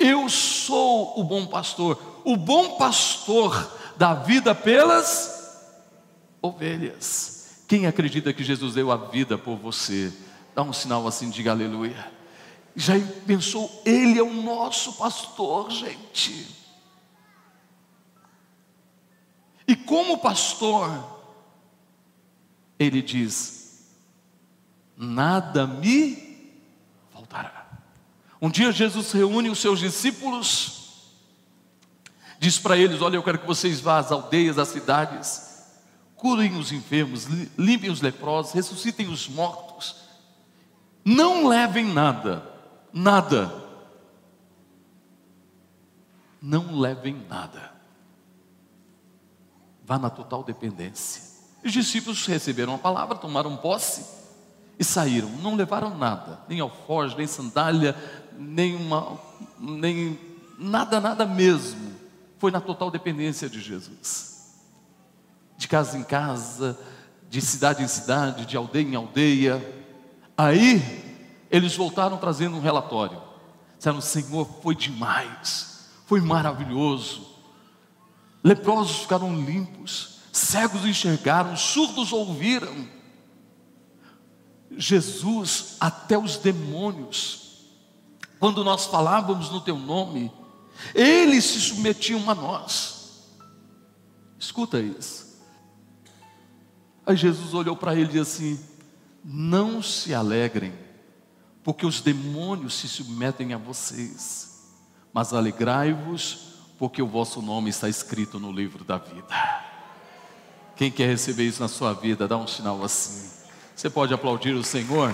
Eu 0.00 0.28
sou 0.28 1.20
o 1.20 1.22
bom 1.22 1.46
pastor. 1.46 2.13
O 2.24 2.36
bom 2.36 2.76
pastor 2.78 3.70
dá 3.96 4.14
vida 4.14 4.54
pelas 4.54 5.70
ovelhas. 6.40 7.64
Quem 7.68 7.86
acredita 7.86 8.32
que 8.32 8.42
Jesus 8.42 8.74
deu 8.74 8.90
a 8.90 8.96
vida 8.96 9.36
por 9.36 9.56
você? 9.56 10.12
Dá 10.54 10.62
um 10.62 10.72
sinal 10.72 11.06
assim, 11.06 11.30
diga 11.30 11.50
aleluia. 11.50 12.12
Já 12.76 12.94
pensou, 13.26 13.82
ele 13.84 14.18
é 14.18 14.22
o 14.22 14.32
nosso 14.32 14.94
pastor, 14.94 15.70
gente. 15.70 16.64
E 19.66 19.74
como 19.76 20.18
pastor, 20.18 20.90
ele 22.78 23.00
diz: 23.00 23.86
nada 24.96 25.66
me 25.66 26.52
faltará. 27.12 27.66
Um 28.40 28.50
dia 28.50 28.72
Jesus 28.72 29.12
reúne 29.12 29.48
os 29.48 29.58
seus 29.58 29.78
discípulos, 29.78 30.83
diz 32.38 32.58
para 32.58 32.76
eles: 32.76 33.00
Olha, 33.02 33.16
eu 33.16 33.22
quero 33.22 33.38
que 33.38 33.46
vocês 33.46 33.80
vá 33.80 33.98
às 33.98 34.10
aldeias, 34.10 34.58
às 34.58 34.68
cidades, 34.68 35.64
curem 36.16 36.56
os 36.56 36.72
enfermos, 36.72 37.26
limpem 37.58 37.90
os 37.90 38.00
leprosos, 38.00 38.52
ressuscitem 38.52 39.08
os 39.08 39.28
mortos, 39.28 39.96
não 41.04 41.46
levem 41.46 41.84
nada 41.84 42.54
nada. 42.94 43.52
Não 46.40 46.78
levem 46.78 47.26
nada. 47.28 47.72
Vá 49.84 49.98
na 49.98 50.08
total 50.08 50.44
dependência. 50.44 51.34
Os 51.64 51.72
discípulos 51.72 52.24
receberam 52.26 52.74
a 52.74 52.78
palavra, 52.78 53.16
tomaram 53.16 53.56
posse 53.56 54.06
e 54.78 54.84
saíram. 54.84 55.30
Não 55.30 55.56
levaram 55.56 55.96
nada, 55.96 56.40
nem 56.48 56.60
alforje, 56.60 57.16
nem 57.16 57.26
sandália, 57.26 57.96
nem 58.38 58.76
uma, 58.76 59.18
nem 59.58 60.18
nada, 60.58 61.00
nada 61.00 61.26
mesmo. 61.26 61.93
Foi 62.44 62.50
na 62.50 62.60
total 62.60 62.90
dependência 62.90 63.48
de 63.48 63.58
Jesus. 63.58 64.52
De 65.56 65.66
casa 65.66 65.96
em 65.96 66.04
casa, 66.04 66.78
de 67.30 67.40
cidade 67.40 67.82
em 67.82 67.88
cidade, 67.88 68.44
de 68.44 68.54
aldeia 68.54 68.86
em 68.86 68.94
aldeia. 68.94 69.86
Aí 70.36 71.16
eles 71.50 71.74
voltaram 71.74 72.18
trazendo 72.18 72.58
um 72.58 72.60
relatório. 72.60 73.18
Disseram: 73.78 73.98
Senhor, 74.02 74.46
foi 74.62 74.74
demais, 74.74 75.88
foi 76.04 76.20
maravilhoso. 76.20 77.26
Leprosos 78.42 78.98
ficaram 78.98 79.34
limpos, 79.34 80.18
cegos 80.30 80.84
enxergaram, 80.84 81.56
surdos 81.56 82.12
ouviram. 82.12 82.86
Jesus, 84.70 85.78
até 85.80 86.18
os 86.18 86.36
demônios, 86.36 87.64
quando 88.38 88.62
nós 88.62 88.84
falávamos 88.84 89.48
no 89.48 89.62
teu 89.62 89.78
nome, 89.78 90.30
eles 90.94 91.44
se 91.44 91.60
submetiam 91.60 92.28
a 92.28 92.34
nós. 92.34 93.28
Escuta 94.38 94.80
isso. 94.80 95.40
Aí 97.06 97.16
Jesus 97.16 97.54
olhou 97.54 97.76
para 97.76 97.94
ele 97.94 98.04
e 98.04 98.18
disse 98.18 98.20
assim: 98.20 98.60
Não 99.24 99.82
se 99.82 100.14
alegrem 100.14 100.72
porque 101.64 101.86
os 101.86 102.02
demônios 102.02 102.74
se 102.74 102.86
submetem 102.86 103.54
a 103.54 103.58
vocês. 103.58 104.68
Mas 105.12 105.32
alegrai-vos, 105.32 106.58
porque 106.78 107.00
o 107.00 107.08
vosso 107.08 107.40
nome 107.40 107.70
está 107.70 107.88
escrito 107.88 108.38
no 108.38 108.52
livro 108.52 108.84
da 108.84 108.98
vida. 108.98 109.26
Quem 110.76 110.90
quer 110.90 111.08
receber 111.08 111.44
isso 111.44 111.62
na 111.62 111.68
sua 111.68 111.94
vida, 111.94 112.28
dá 112.28 112.36
um 112.36 112.46
sinal 112.46 112.84
assim. 112.84 113.30
Você 113.74 113.88
pode 113.88 114.12
aplaudir 114.12 114.52
o 114.52 114.62
Senhor? 114.62 115.12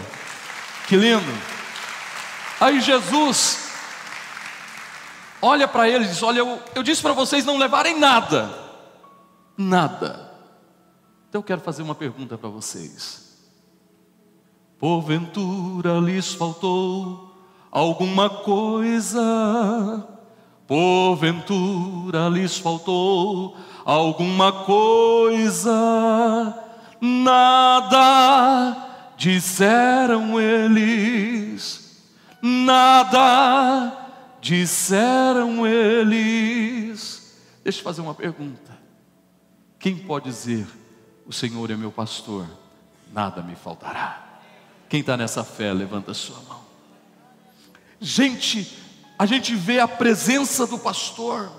Que 0.88 0.96
lindo! 0.96 1.32
Aí 2.60 2.80
Jesus 2.80 3.69
olha 5.40 5.66
para 5.68 5.88
eles 5.88 6.08
e 6.08 6.10
diz: 6.10 6.22
Olha, 6.22 6.38
eu, 6.40 6.58
eu 6.74 6.82
disse 6.82 7.02
para 7.02 7.12
vocês 7.12 7.44
não 7.44 7.58
levarem 7.58 7.98
nada, 7.98 8.50
nada. 9.56 10.30
Então 11.28 11.38
eu 11.40 11.44
quero 11.44 11.60
fazer 11.60 11.82
uma 11.82 11.94
pergunta 11.94 12.36
para 12.36 12.48
vocês. 12.48 13.30
Porventura 14.78 15.98
lhes 16.00 16.32
faltou 16.34 17.34
alguma 17.70 18.30
coisa? 18.30 20.08
Porventura 20.66 22.28
lhes 22.28 22.58
faltou 22.58 23.56
alguma 23.84 24.64
coisa? 24.64 25.72
Nada 27.00 28.76
disseram 29.16 30.40
eles, 30.40 32.02
nada 32.40 33.99
disseram 34.40 35.66
eles. 35.66 37.36
Deixa 37.62 37.80
eu 37.80 37.84
fazer 37.84 38.00
uma 38.00 38.14
pergunta. 38.14 38.78
Quem 39.78 39.96
pode 39.96 40.26
dizer: 40.26 40.66
O 41.26 41.32
Senhor 41.32 41.70
é 41.70 41.76
meu 41.76 41.92
pastor, 41.92 42.46
nada 43.12 43.42
me 43.42 43.54
faltará? 43.54 44.40
Quem 44.88 45.00
está 45.00 45.16
nessa 45.16 45.44
fé, 45.44 45.72
levanta 45.72 46.10
a 46.10 46.14
sua 46.14 46.40
mão. 46.48 46.60
Gente, 48.00 48.76
a 49.18 49.26
gente 49.26 49.54
vê 49.54 49.78
a 49.78 49.86
presença 49.86 50.66
do 50.66 50.78
pastor. 50.78 51.52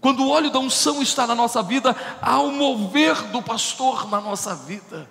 Quando 0.00 0.22
o 0.22 0.30
óleo 0.30 0.50
da 0.50 0.58
unção 0.58 1.02
está 1.02 1.26
na 1.26 1.34
nossa 1.34 1.62
vida, 1.62 1.94
há 2.22 2.40
o 2.40 2.52
mover 2.52 3.20
do 3.32 3.42
pastor 3.42 4.08
na 4.08 4.20
nossa 4.20 4.54
vida. 4.54 5.10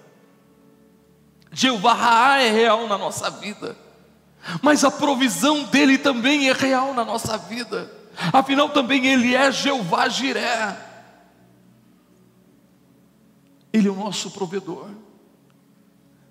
Jeová 1.51 2.39
é 2.39 2.49
real 2.49 2.87
na 2.87 2.97
nossa 2.97 3.29
vida, 3.29 3.77
mas 4.61 4.83
a 4.83 4.91
provisão 4.91 5.63
dele 5.63 5.97
também 5.97 6.49
é 6.49 6.53
real 6.53 6.93
na 6.93 7.03
nossa 7.03 7.37
vida. 7.37 7.91
Afinal, 8.31 8.69
também 8.69 9.05
ele 9.07 9.35
é 9.35 9.51
Jeová 9.51 10.07
Jiré. 10.07 10.81
Ele 13.73 13.87
é 13.87 13.91
o 13.91 13.95
nosso 13.95 14.31
provedor 14.31 14.89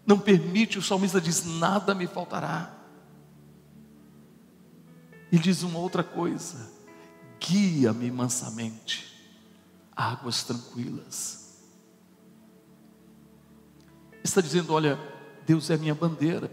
não 0.06 0.18
permite, 0.18 0.78
o 0.78 0.82
salmista 0.82 1.20
diz: 1.20 1.44
nada 1.44 1.94
me 1.94 2.06
faltará. 2.06 2.72
Ele 5.32 5.42
diz 5.42 5.62
uma 5.62 5.78
outra 5.78 6.04
coisa: 6.04 6.70
guia-me 7.40 8.10
mansamente, 8.10 9.06
águas 9.96 10.44
tranquilas. 10.44 11.58
Está 14.22 14.40
dizendo: 14.40 14.72
olha, 14.72 14.98
Deus 15.46 15.70
é 15.70 15.76
minha 15.76 15.94
bandeira, 15.94 16.50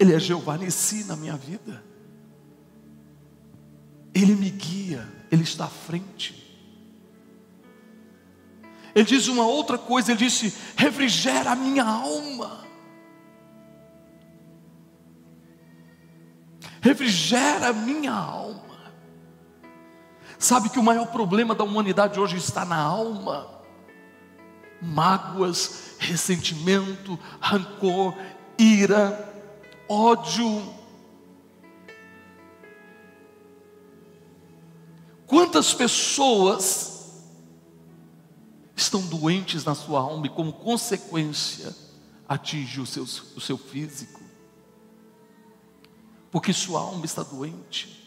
Ele 0.00 0.14
é 0.14 0.18
Jeová 0.18 0.56
Nissi 0.56 1.04
na 1.04 1.14
minha 1.14 1.36
vida, 1.36 1.84
Ele 4.14 4.34
me 4.34 4.48
guia, 4.48 5.06
Ele 5.30 5.42
está 5.42 5.66
à 5.66 5.68
frente. 5.68 6.40
Ele 8.94 9.04
diz 9.04 9.28
uma 9.28 9.46
outra 9.46 9.76
coisa, 9.76 10.10
ele 10.10 10.18
disse: 10.18 10.52
refrigera 10.74 11.52
a 11.52 11.54
minha 11.54 11.84
alma. 11.84 12.64
Refrigera 16.80 17.68
a 17.68 17.72
minha 17.72 18.12
alma. 18.12 18.60
Sabe 20.38 20.70
que 20.70 20.78
o 20.78 20.82
maior 20.82 21.08
problema 21.08 21.54
da 21.54 21.62
humanidade 21.62 22.18
hoje 22.18 22.38
está 22.38 22.64
na 22.64 22.78
alma. 22.78 23.46
Mágoas, 24.80 25.94
ressentimento, 25.98 27.18
rancor, 27.38 28.16
ira, 28.58 29.29
ódio. 29.90 30.72
Quantas 35.26 35.74
pessoas 35.74 37.24
estão 38.76 39.04
doentes 39.06 39.64
na 39.64 39.74
sua 39.74 40.00
alma 40.00 40.26
e, 40.26 40.30
como 40.30 40.52
consequência, 40.52 41.74
atinge 42.28 42.80
o 42.80 42.86
seu, 42.86 43.02
o 43.02 43.40
seu 43.40 43.58
físico, 43.58 44.20
porque 46.30 46.52
sua 46.52 46.80
alma 46.80 47.04
está 47.04 47.24
doente. 47.24 47.98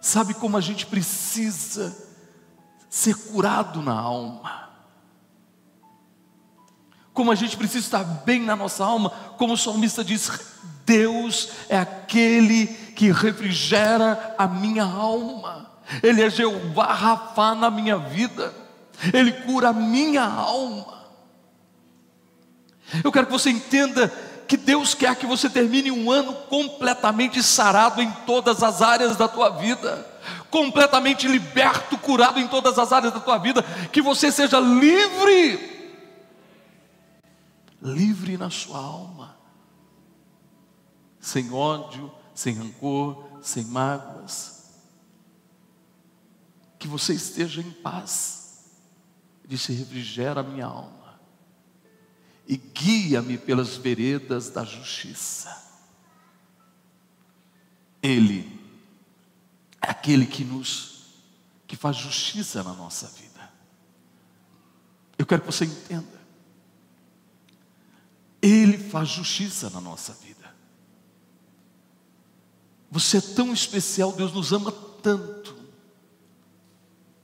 Sabe 0.00 0.34
como 0.34 0.56
a 0.56 0.60
gente 0.60 0.86
precisa 0.86 1.94
ser 2.88 3.14
curado 3.14 3.82
na 3.82 3.98
alma? 3.98 4.73
Como 7.14 7.30
a 7.30 7.34
gente 7.34 7.56
precisa 7.56 7.78
estar 7.78 8.04
bem 8.24 8.42
na 8.42 8.56
nossa 8.56 8.84
alma, 8.84 9.10
como 9.38 9.54
o 9.54 9.58
salmista 9.58 10.04
diz: 10.04 10.30
Deus 10.84 11.48
é 11.68 11.78
aquele 11.78 12.66
que 12.66 13.10
refrigera 13.12 14.34
a 14.36 14.46
minha 14.46 14.84
alma, 14.84 15.70
Ele 16.02 16.22
é 16.22 16.28
Jeová 16.28 16.92
Rafá 16.92 17.54
na 17.54 17.70
minha 17.70 17.96
vida. 17.96 18.52
Ele 19.12 19.32
cura 19.32 19.70
a 19.70 19.72
minha 19.72 20.22
alma. 20.22 20.94
Eu 23.02 23.10
quero 23.10 23.26
que 23.26 23.32
você 23.32 23.50
entenda 23.50 24.12
que 24.46 24.56
Deus 24.56 24.94
quer 24.94 25.16
que 25.16 25.26
você 25.26 25.48
termine 25.48 25.90
um 25.90 26.10
ano 26.10 26.32
completamente 26.48 27.42
sarado 27.42 28.02
em 28.02 28.10
todas 28.26 28.62
as 28.62 28.82
áreas 28.82 29.16
da 29.16 29.26
tua 29.26 29.50
vida, 29.50 30.06
completamente 30.50 31.26
liberto, 31.26 31.96
curado 31.96 32.38
em 32.38 32.46
todas 32.46 32.78
as 32.78 32.92
áreas 32.92 33.12
da 33.12 33.20
tua 33.20 33.38
vida, 33.38 33.62
que 33.90 34.02
você 34.02 34.30
seja 34.30 34.60
livre, 34.60 35.73
livre 37.84 38.36
na 38.36 38.50
sua 38.50 38.78
alma, 38.78 39.38
sem 41.20 41.52
ódio, 41.52 42.10
sem 42.34 42.54
rancor, 42.54 43.28
sem 43.42 43.64
mágoas, 43.66 44.72
que 46.78 46.88
você 46.88 47.14
esteja 47.14 47.60
em 47.60 47.70
paz 47.70 48.44
disse: 49.46 49.72
refrigera 49.72 50.40
a 50.40 50.44
minha 50.44 50.66
alma. 50.66 51.20
e 52.46 52.58
guia-me 52.58 53.38
pelas 53.38 53.76
veredas 53.76 54.50
da 54.50 54.64
justiça. 54.64 55.62
Ele 58.02 58.60
é 59.80 59.90
aquele 59.90 60.26
que 60.26 60.44
nos 60.44 60.92
que 61.66 61.74
faz 61.74 61.96
justiça 61.96 62.62
na 62.62 62.74
nossa 62.74 63.06
vida. 63.08 63.50
Eu 65.16 65.24
quero 65.24 65.40
que 65.40 65.46
você 65.46 65.64
entenda. 65.64 66.13
Ele 68.46 68.76
faz 68.76 69.08
justiça 69.08 69.70
na 69.70 69.80
nossa 69.80 70.12
vida. 70.12 70.54
Você 72.90 73.16
é 73.16 73.20
tão 73.22 73.54
especial, 73.54 74.12
Deus 74.12 74.34
nos 74.34 74.52
ama 74.52 74.70
tanto, 74.70 75.56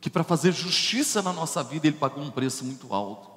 que 0.01 0.09
para 0.09 0.25
fazer 0.25 0.53
justiça 0.53 1.21
na 1.21 1.31
nossa 1.31 1.63
vida, 1.63 1.87
Ele 1.87 1.99
pagou 1.99 2.25
um 2.25 2.31
preço 2.31 2.65
muito 2.65 2.95
alto, 2.95 3.31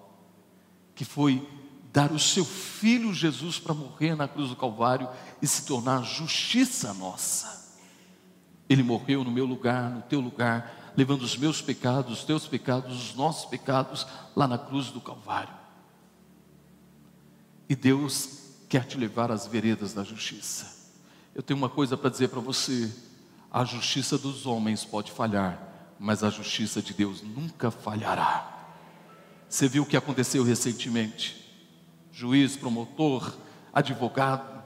que 0.96 1.04
foi 1.04 1.46
dar 1.92 2.14
o 2.14 2.20
seu 2.20 2.46
filho 2.46 3.14
Jesus 3.14 3.60
para 3.60 3.74
morrer 3.74 4.16
na 4.16 4.30
cruz 4.30 4.50
do 4.50 4.56
Calvário 4.56 5.10
e 5.42 5.48
se 5.48 5.66
tornar 5.66 6.04
justiça 6.04 6.94
nossa. 6.94 7.70
Ele 8.70 8.82
morreu 8.82 9.26
no 9.26 9.32
meu 9.32 9.46
lugar, 9.46 9.90
no 9.90 10.02
teu 10.04 10.22
lugar, 10.22 10.94
levando 10.96 11.24
os 11.24 11.36
meus 11.36 11.62
pecados, 11.62 12.20
os 12.20 12.24
teus 12.24 12.48
pecados, 12.48 13.10
os 13.10 13.14
nossos 13.14 13.44
pecados 13.44 14.08
lá 14.34 14.48
na 14.48 14.58
cruz 14.58 14.88
do 14.88 15.02
Calvário. 15.02 15.63
E 17.70 17.76
Deus 17.76 18.40
quer 18.70 18.86
te 18.86 18.98
levar 18.98 19.32
às 19.32 19.48
veredas 19.48 19.94
da 19.94 20.04
justiça. 20.04 20.92
Eu 21.34 21.42
tenho 21.42 21.58
uma 21.58 21.70
coisa 21.70 21.96
para 21.96 22.10
dizer 22.10 22.30
para 22.30 22.40
você: 22.40 22.92
a 23.52 23.64
justiça 23.64 24.18
dos 24.18 24.46
homens 24.46 24.84
pode 24.84 25.12
falhar, 25.12 25.62
mas 26.00 26.24
a 26.24 26.30
justiça 26.30 26.82
de 26.82 26.94
Deus 26.94 27.22
nunca 27.22 27.72
falhará. 27.72 28.50
Você 29.48 29.68
viu 29.68 29.84
o 29.84 29.86
que 29.86 29.98
aconteceu 29.98 30.44
recentemente? 30.44 31.44
juiz, 32.14 32.56
promotor, 32.56 33.36
advogado, 33.74 34.64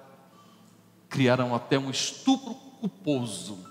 criaram 1.08 1.56
até 1.56 1.80
um 1.80 1.90
estupro 1.90 2.54
culposo. 2.54 3.66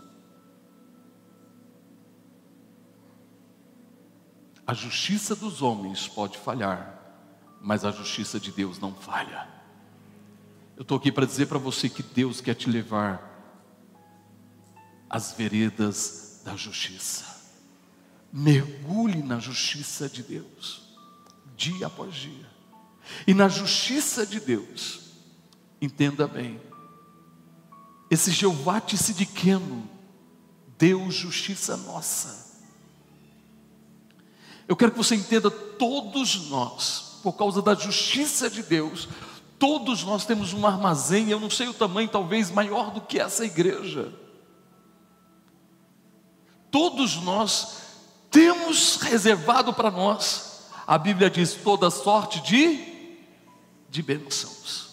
A 4.66 4.72
justiça 4.72 5.36
dos 5.36 5.60
homens 5.60 6.08
pode 6.08 6.38
falhar, 6.38 6.95
mas 7.66 7.84
a 7.84 7.90
justiça 7.90 8.38
de 8.38 8.52
Deus 8.52 8.78
não 8.78 8.94
falha. 8.94 9.48
Eu 10.76 10.82
estou 10.82 10.96
aqui 10.96 11.10
para 11.10 11.26
dizer 11.26 11.46
para 11.46 11.58
você 11.58 11.88
que 11.88 12.00
Deus 12.00 12.40
quer 12.40 12.54
te 12.54 12.70
levar 12.70 13.20
às 15.10 15.32
veredas 15.32 16.42
da 16.44 16.54
justiça. 16.54 17.24
Mergulhe 18.32 19.20
na 19.20 19.40
justiça 19.40 20.08
de 20.08 20.22
Deus, 20.22 20.96
dia 21.56 21.88
após 21.88 22.14
dia. 22.14 22.48
E 23.26 23.34
na 23.34 23.48
justiça 23.48 24.24
de 24.24 24.38
Deus, 24.38 25.00
entenda 25.82 26.28
bem, 26.28 26.60
esse 28.08 28.30
Jeová 28.30 28.80
Tissidiqueno 28.80 29.90
deu 30.78 31.10
justiça 31.10 31.76
nossa. 31.76 32.62
Eu 34.68 34.76
quero 34.76 34.92
que 34.92 34.98
você 34.98 35.16
entenda, 35.16 35.50
todos 35.50 36.48
nós, 36.48 37.15
por 37.26 37.32
causa 37.32 37.60
da 37.60 37.74
justiça 37.74 38.48
de 38.48 38.62
Deus, 38.62 39.08
todos 39.58 40.04
nós 40.04 40.24
temos 40.24 40.52
um 40.52 40.64
armazém, 40.64 41.28
eu 41.28 41.40
não 41.40 41.50
sei 41.50 41.66
o 41.66 41.74
tamanho, 41.74 42.08
talvez 42.08 42.52
maior 42.52 42.92
do 42.92 43.00
que 43.00 43.18
essa 43.18 43.44
igreja. 43.44 44.12
Todos 46.70 47.16
nós 47.16 47.78
temos 48.30 48.98
reservado 48.98 49.74
para 49.74 49.90
nós, 49.90 50.68
a 50.86 50.96
Bíblia 50.96 51.28
diz 51.28 51.54
toda 51.54 51.90
sorte 51.90 52.40
de 52.42 52.94
de 53.90 54.02
bênçãos. 54.02 54.90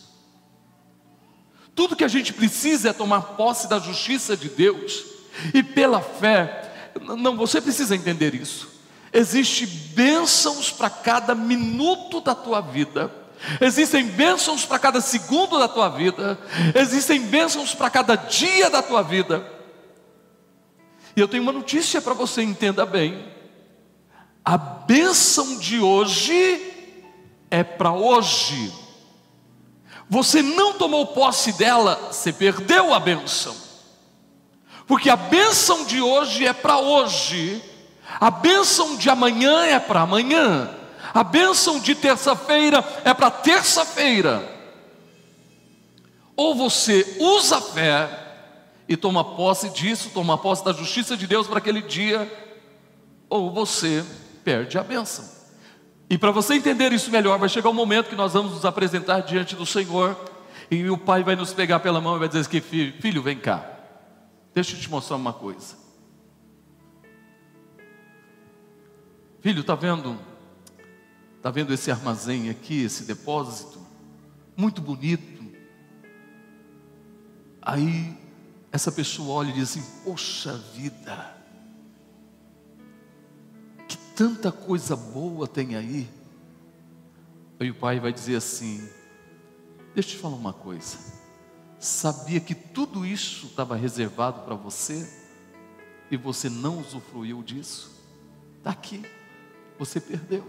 Tudo 1.75 1.95
que 1.95 2.03
a 2.03 2.07
gente 2.07 2.33
precisa 2.33 2.89
é 2.89 2.93
tomar 2.93 3.21
posse 3.37 3.69
da 3.69 3.77
justiça 3.77 4.35
de 4.35 4.49
Deus 4.49 5.05
e 5.53 5.61
pela 5.61 6.01
fé. 6.01 6.91
Não, 6.99 7.37
você 7.37 7.61
precisa 7.61 7.95
entender 7.95 8.33
isso. 8.33 8.72
Existem 9.13 9.67
bênçãos 9.67 10.71
para 10.71 10.89
cada 10.89 11.35
minuto 11.35 12.19
da 12.19 12.33
tua 12.33 12.61
vida. 12.61 13.11
Existem 13.61 14.05
bênçãos 14.05 14.65
para 14.65 14.79
cada 14.79 15.01
segundo 15.01 15.59
da 15.59 15.67
tua 15.67 15.89
vida. 15.89 16.39
Existem 16.73 17.21
bênçãos 17.21 17.75
para 17.75 17.89
cada 17.89 18.15
dia 18.15 18.69
da 18.69 18.81
tua 18.81 19.03
vida. 19.03 19.45
E 21.15 21.19
eu 21.19 21.27
tenho 21.27 21.43
uma 21.43 21.51
notícia 21.51 22.01
para 22.01 22.13
você, 22.13 22.41
entenda 22.41 22.85
bem. 22.85 23.31
A 24.43 24.57
bênção 24.57 25.57
de 25.59 25.79
hoje 25.79 26.71
é 27.51 27.63
para 27.63 27.91
hoje. 27.91 28.73
Você 30.09 30.41
não 30.41 30.73
tomou 30.73 31.07
posse 31.07 31.53
dela, 31.53 32.09
você 32.11 32.33
perdeu 32.33 32.93
a 32.93 32.99
benção. 32.99 33.55
Porque 34.87 35.09
a 35.09 35.15
bênção 35.15 35.85
de 35.85 36.01
hoje 36.01 36.45
é 36.45 36.51
para 36.51 36.77
hoje, 36.77 37.61
a 38.19 38.31
bênção 38.31 38.95
de 38.95 39.09
amanhã 39.09 39.65
é 39.65 39.79
para 39.79 40.01
amanhã, 40.01 40.69
a 41.13 41.23
bênção 41.23 41.79
de 41.79 41.93
terça-feira 41.93 42.83
é 43.03 43.13
para 43.13 43.29
terça-feira. 43.29 44.51
Ou 46.35 46.55
você 46.55 47.17
usa 47.19 47.57
a 47.57 47.61
fé 47.61 48.23
e 48.87 48.97
toma 48.97 49.23
posse 49.23 49.69
disso, 49.69 50.09
toma 50.13 50.37
posse 50.37 50.65
da 50.65 50.73
justiça 50.73 51.15
de 51.15 51.27
Deus 51.27 51.47
para 51.47 51.59
aquele 51.59 51.81
dia, 51.81 52.31
ou 53.29 53.51
você 53.51 54.03
perde 54.43 54.77
a 54.77 54.83
bênção. 54.83 55.29
E 56.09 56.17
para 56.17 56.31
você 56.31 56.55
entender 56.55 56.91
isso 56.91 57.11
melhor, 57.11 57.37
vai 57.37 57.49
chegar 57.49 57.69
um 57.69 57.73
momento 57.73 58.09
que 58.09 58.15
nós 58.15 58.33
vamos 58.33 58.53
nos 58.53 58.65
apresentar 58.65 59.21
diante 59.21 59.55
do 59.55 59.65
Senhor, 59.65 60.17
e 60.69 60.89
o 60.89 60.97
Pai 60.97 61.23
vai 61.23 61.35
nos 61.35 61.53
pegar 61.53 61.79
pela 61.79 62.01
mão 62.01 62.15
e 62.15 62.19
vai 62.19 62.27
dizer 62.27 62.47
que 62.47 62.61
filho, 62.61 62.93
filho, 62.99 63.21
vem 63.21 63.37
cá, 63.37 63.63
deixa 64.53 64.75
eu 64.75 64.79
te 64.79 64.89
mostrar 64.89 65.15
uma 65.15 65.33
coisa. 65.33 65.82
Filho, 69.43 69.59
está 69.59 69.75
vendo? 69.75 70.17
Está 71.35 71.51
vendo 71.51 71.73
esse 71.73 71.91
armazém 71.91 72.49
aqui, 72.49 72.81
esse 72.81 73.03
depósito? 73.03 73.77
Muito 74.55 74.81
bonito. 74.81 75.43
Aí 77.61 78.17
essa 78.71 78.89
pessoa 78.89 79.39
olha 79.39 79.49
e 79.49 79.53
diz 79.53 79.71
assim: 79.71 79.83
Poxa 80.05 80.57
vida, 80.73 81.35
tanta 84.15 84.49
coisa 84.49 84.95
boa 84.95 85.45
tem 85.45 85.75
aí. 85.75 86.09
Aí 87.59 87.69
o 87.69 87.75
pai 87.75 87.99
vai 87.99 88.13
dizer 88.13 88.37
assim: 88.37 88.77
Deixa 89.93 90.11
eu 90.11 90.15
te 90.15 90.17
falar 90.19 90.37
uma 90.37 90.53
coisa. 90.53 90.97
Sabia 91.79 92.39
que 92.39 92.55
tudo 92.55 93.05
isso 93.05 93.47
estava 93.47 93.75
reservado 93.75 94.43
para 94.43 94.55
você 94.55 95.05
e 96.09 96.15
você 96.15 96.49
não 96.49 96.79
usufruiu 96.79 97.43
disso? 97.43 97.91
Está 98.59 98.71
aqui, 98.71 99.03
você 99.85 99.99
perdeu. 99.99 100.45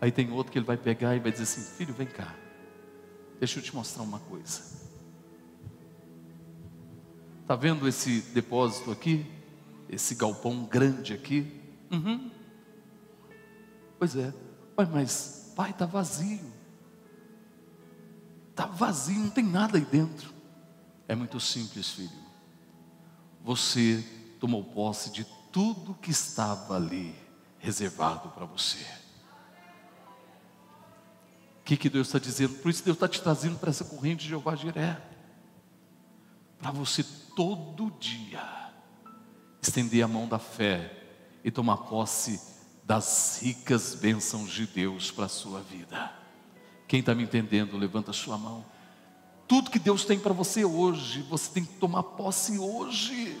Aí 0.00 0.10
tem 0.10 0.30
outro 0.32 0.52
que 0.52 0.58
ele 0.58 0.66
vai 0.66 0.76
pegar 0.76 1.14
e 1.14 1.20
vai 1.20 1.30
dizer 1.30 1.44
assim: 1.44 1.62
Filho, 1.76 1.94
vem 1.94 2.06
cá, 2.06 2.34
deixa 3.38 3.58
eu 3.58 3.62
te 3.62 3.74
mostrar 3.74 4.02
uma 4.02 4.18
coisa. 4.18 4.62
Está 7.42 7.54
vendo 7.56 7.86
esse 7.86 8.20
depósito 8.32 8.90
aqui? 8.90 9.26
Esse 9.88 10.14
galpão 10.14 10.64
grande 10.64 11.12
aqui? 11.12 11.60
Uhum. 11.90 12.30
Pois 13.98 14.14
é. 14.16 14.32
mas 14.76 15.52
pai, 15.56 15.70
está 15.70 15.84
vazio. 15.84 16.52
Está 18.50 18.66
vazio, 18.66 19.18
não 19.18 19.30
tem 19.30 19.44
nada 19.44 19.78
aí 19.78 19.84
dentro. 19.84 20.32
É 21.08 21.14
muito 21.14 21.40
simples, 21.40 21.90
filho. 21.90 22.10
Você 23.42 24.04
tomou 24.38 24.62
posse 24.62 25.10
de 25.10 25.26
tudo 25.50 25.94
que 25.94 26.10
estava 26.10 26.76
ali 26.76 27.14
reservado 27.60 28.30
para 28.30 28.44
você. 28.44 28.84
O 31.60 31.64
que, 31.64 31.76
que 31.76 31.88
Deus 31.88 32.08
está 32.08 32.18
dizendo? 32.18 32.54
Por 32.54 32.70
isso 32.70 32.84
Deus 32.84 32.96
está 32.96 33.06
te 33.06 33.22
trazendo 33.22 33.58
para 33.58 33.70
essa 33.70 33.84
corrente 33.84 34.24
de 34.24 34.30
Jeová 34.30 34.56
Jiré. 34.56 35.00
Para 36.58 36.72
você 36.72 37.04
todo 37.36 37.92
dia 38.00 38.42
estender 39.62 40.02
a 40.02 40.08
mão 40.08 40.26
da 40.26 40.38
fé 40.38 40.98
e 41.44 41.50
tomar 41.50 41.76
posse 41.78 42.40
das 42.84 43.40
ricas 43.42 43.94
bênçãos 43.94 44.50
de 44.50 44.66
Deus 44.66 45.10
para 45.10 45.26
a 45.26 45.28
sua 45.28 45.60
vida. 45.60 46.12
Quem 46.88 47.00
está 47.00 47.14
me 47.14 47.22
entendendo, 47.22 47.76
levanta 47.76 48.10
a 48.10 48.14
sua 48.14 48.36
mão. 48.36 48.64
Tudo 49.46 49.70
que 49.70 49.78
Deus 49.78 50.04
tem 50.04 50.18
para 50.18 50.32
você 50.32 50.64
hoje, 50.64 51.22
você 51.22 51.52
tem 51.52 51.64
que 51.64 51.74
tomar 51.74 52.02
posse 52.02 52.58
hoje. 52.58 53.40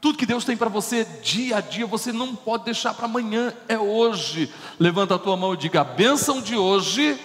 Tudo 0.00 0.18
que 0.18 0.26
Deus 0.26 0.44
tem 0.44 0.56
para 0.56 0.68
você 0.68 1.04
dia 1.22 1.56
a 1.56 1.60
dia, 1.60 1.86
você 1.86 2.12
não 2.12 2.34
pode 2.34 2.64
deixar 2.64 2.94
para 2.94 3.06
amanhã, 3.06 3.52
é 3.68 3.78
hoje. 3.78 4.52
Levanta 4.78 5.16
a 5.16 5.18
tua 5.18 5.36
mão 5.36 5.54
e 5.54 5.56
diga: 5.56 5.80
a 5.80 5.84
bênção 5.84 6.40
de 6.40 6.56
hoje, 6.56 7.18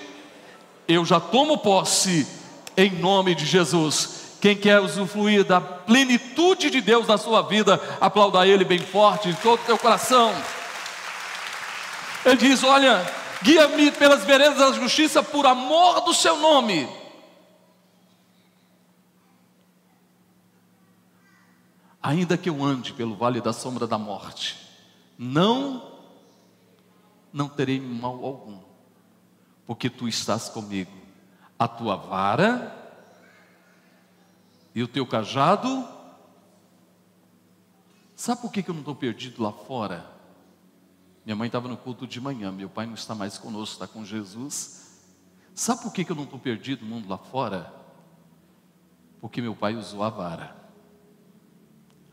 eu 0.88 1.05
já 1.05 1.19
tomo 1.19 1.57
posse, 1.57 2.27
em 2.75 2.89
nome 2.91 3.36
de 3.36 3.45
Jesus. 3.45 4.21
Quem 4.41 4.55
quer 4.55 4.81
usufruir 4.81 5.45
da 5.45 5.62
plenitude 5.62 6.69
de 6.69 6.81
Deus 6.81 7.07
na 7.07 7.17
sua 7.17 7.41
vida, 7.43 7.79
aplauda 8.01 8.45
Ele 8.45 8.65
bem 8.65 8.79
forte, 8.79 9.31
de 9.31 9.38
todo 9.39 9.62
o 9.62 9.65
teu 9.65 9.77
coração. 9.77 10.33
Ele 12.25 12.38
diz: 12.38 12.63
Olha, 12.63 13.05
Guia-me 13.43 13.91
pelas 13.91 14.23
veredas 14.23 14.57
da 14.57 14.71
justiça 14.71 15.21
por 15.21 15.45
amor 15.45 15.99
do 16.01 16.13
seu 16.13 16.38
nome. 16.38 16.88
Ainda 22.03 22.37
que 22.37 22.49
eu 22.49 22.61
ande 22.61 22.91
pelo 22.91 23.15
vale 23.15 23.39
da 23.39 23.53
sombra 23.53 23.87
da 23.87 23.97
morte, 23.97 24.57
não 25.17 25.93
não 27.31 27.49
terei 27.49 27.81
mal 27.81 28.23
algum, 28.23 28.59
porque 29.65 29.89
tu 29.89 30.07
estás 30.07 30.49
comigo. 30.49 30.91
A 31.57 31.67
tua 31.67 31.95
vara 31.95 32.77
e 34.75 34.83
o 34.83 34.87
teu 34.87 35.07
cajado. 35.07 35.87
Sabe 38.15 38.41
por 38.41 38.51
que 38.51 38.59
eu 38.59 38.73
não 38.73 38.81
estou 38.81 38.95
perdido 38.95 39.41
lá 39.41 39.51
fora? 39.51 40.05
Minha 41.25 41.35
mãe 41.35 41.47
estava 41.47 41.67
no 41.67 41.77
culto 41.77 42.05
de 42.05 42.19
manhã, 42.19 42.51
meu 42.51 42.69
pai 42.69 42.85
não 42.85 42.95
está 42.95 43.15
mais 43.15 43.37
conosco, 43.37 43.75
está 43.75 43.87
com 43.87 44.03
Jesus. 44.03 45.01
Sabe 45.55 45.81
por 45.81 45.93
que 45.93 46.09
eu 46.09 46.15
não 46.15 46.25
estou 46.25 46.39
perdido 46.39 46.83
no 46.83 46.95
mundo 46.95 47.07
lá 47.07 47.17
fora? 47.17 47.73
Porque 49.21 49.41
meu 49.41 49.55
pai 49.55 49.75
usou 49.75 50.03
a 50.03 50.09
vara. 50.09 50.62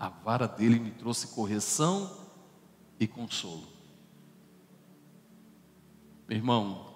A 0.01 0.09
vara 0.09 0.49
dele 0.49 0.81
me 0.81 0.91
trouxe 0.91 1.27
correção 1.27 2.11
e 2.99 3.07
consolo. 3.07 3.69
Meu 6.27 6.39
irmão, 6.39 6.87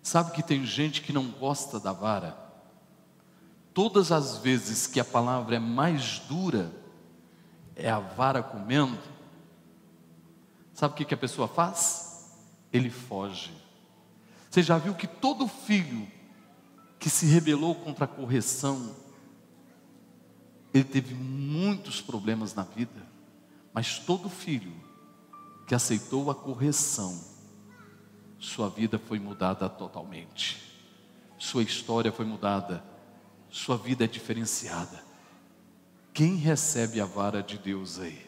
sabe 0.00 0.30
que 0.30 0.42
tem 0.42 0.64
gente 0.64 1.02
que 1.02 1.12
não 1.12 1.32
gosta 1.32 1.80
da 1.80 1.92
vara? 1.92 2.38
Todas 3.74 4.12
as 4.12 4.38
vezes 4.38 4.86
que 4.86 5.00
a 5.00 5.04
palavra 5.04 5.56
é 5.56 5.58
mais 5.58 6.20
dura, 6.20 6.72
é 7.74 7.90
a 7.90 7.98
vara 7.98 8.40
comendo. 8.40 8.98
Sabe 10.72 10.94
o 10.94 10.96
que, 10.96 11.04
que 11.04 11.14
a 11.14 11.18
pessoa 11.18 11.48
faz? 11.48 12.36
Ele 12.72 12.88
foge. 12.88 13.52
Você 14.48 14.62
já 14.62 14.78
viu 14.78 14.94
que 14.94 15.08
todo 15.08 15.48
filho 15.48 16.06
que 17.00 17.10
se 17.10 17.26
rebelou 17.26 17.74
contra 17.74 18.04
a 18.04 18.08
correção, 18.08 18.94
ele 20.72 20.84
teve 20.84 21.14
muitos 21.14 22.00
problemas 22.00 22.54
na 22.54 22.62
vida, 22.62 23.06
mas 23.72 23.98
todo 23.98 24.28
filho 24.28 24.72
que 25.66 25.74
aceitou 25.74 26.30
a 26.30 26.34
correção, 26.34 27.18
sua 28.38 28.68
vida 28.68 28.98
foi 28.98 29.18
mudada 29.18 29.68
totalmente, 29.68 30.62
sua 31.38 31.62
história 31.62 32.12
foi 32.12 32.24
mudada, 32.24 32.82
sua 33.50 33.76
vida 33.76 34.04
é 34.04 34.06
diferenciada. 34.06 35.04
Quem 36.12 36.36
recebe 36.36 37.00
a 37.00 37.04
vara 37.04 37.42
de 37.42 37.58
Deus 37.58 37.98
aí? 37.98 38.26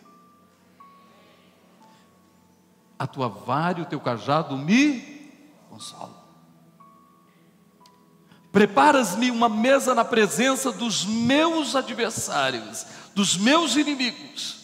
A 2.98 3.06
tua 3.06 3.28
vara 3.28 3.80
e 3.80 3.82
o 3.82 3.86
teu 3.86 4.00
cajado 4.00 4.56
me 4.56 5.00
consolam. 5.68 6.19
Preparas-me 8.52 9.30
uma 9.30 9.48
mesa 9.48 9.94
na 9.94 10.04
presença 10.04 10.72
dos 10.72 11.04
meus 11.04 11.76
adversários, 11.76 12.84
dos 13.14 13.36
meus 13.36 13.76
inimigos. 13.76 14.56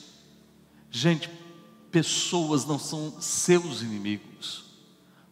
Gente, 0.90 1.30
pessoas 1.90 2.64
não 2.64 2.78
são 2.78 3.14
seus 3.20 3.82
inimigos. 3.82 4.64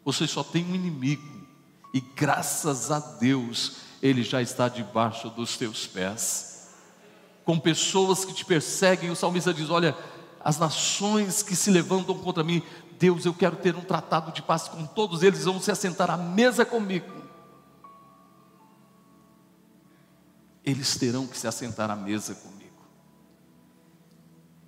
Você 0.04 0.26
só 0.26 0.44
tem 0.44 0.64
um 0.64 0.74
inimigo, 0.74 1.46
e 1.92 2.00
graças 2.00 2.90
a 2.90 2.98
Deus, 2.98 3.76
ele 4.02 4.22
já 4.22 4.42
está 4.42 4.68
debaixo 4.68 5.30
dos 5.30 5.56
teus 5.56 5.86
pés. 5.86 6.68
Com 7.44 7.58
pessoas 7.58 8.24
que 8.24 8.34
te 8.34 8.44
perseguem, 8.44 9.10
o 9.10 9.16
salmista 9.16 9.52
diz: 9.52 9.70
Olha, 9.70 9.96
as 10.44 10.58
nações 10.58 11.42
que 11.42 11.56
se 11.56 11.70
levantam 11.70 12.18
contra 12.18 12.44
mim, 12.44 12.62
Deus, 12.98 13.24
eu 13.24 13.34
quero 13.34 13.56
ter 13.56 13.74
um 13.74 13.80
tratado 13.80 14.30
de 14.32 14.42
paz 14.42 14.68
com 14.68 14.86
todos 14.86 15.22
eles, 15.22 15.44
vão 15.44 15.60
se 15.60 15.70
assentar 15.70 16.10
à 16.10 16.16
mesa 16.16 16.64
comigo. 16.64 17.13
Eles 20.64 20.96
terão 20.96 21.26
que 21.26 21.36
se 21.36 21.46
assentar 21.46 21.90
à 21.90 21.96
mesa 21.96 22.34
comigo. 22.34 22.86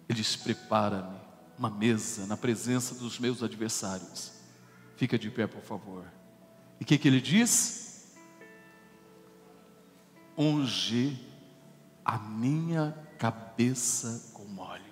Ele 0.09 0.19
diz: 0.19 0.37
Prepara-me 0.37 1.17
uma 1.59 1.71
mesa 1.71 2.27
na 2.27 2.37
presença 2.37 2.95
dos 2.95 3.19
meus 3.19 3.43
adversários 3.43 4.37
Fica 4.97 5.19
de 5.19 5.31
pé, 5.31 5.47
por 5.47 5.63
favor. 5.63 6.05
E 6.81 6.85
o 6.85 6.87
que, 6.87 6.97
que 6.97 7.07
ele 7.07 7.21
diz? 7.21 8.17
Unge 10.37 11.19
a 12.05 12.19
minha 12.19 12.97
cabeça 13.19 14.31
com 14.33 14.59
óleo, 14.59 14.85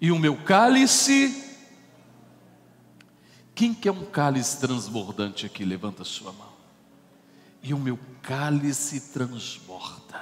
e 0.00 0.12
o 0.12 0.18
meu 0.18 0.36
cálice. 0.44 1.44
Quem 3.54 3.74
quer 3.74 3.90
um 3.90 4.06
cálice 4.06 4.60
transbordante 4.60 5.44
aqui? 5.44 5.64
Levanta 5.64 6.02
a 6.02 6.04
sua 6.04 6.32
mão. 6.32 6.57
E 7.62 7.74
o 7.74 7.78
meu 7.78 7.98
cálice 8.22 9.12
transborda. 9.12 10.18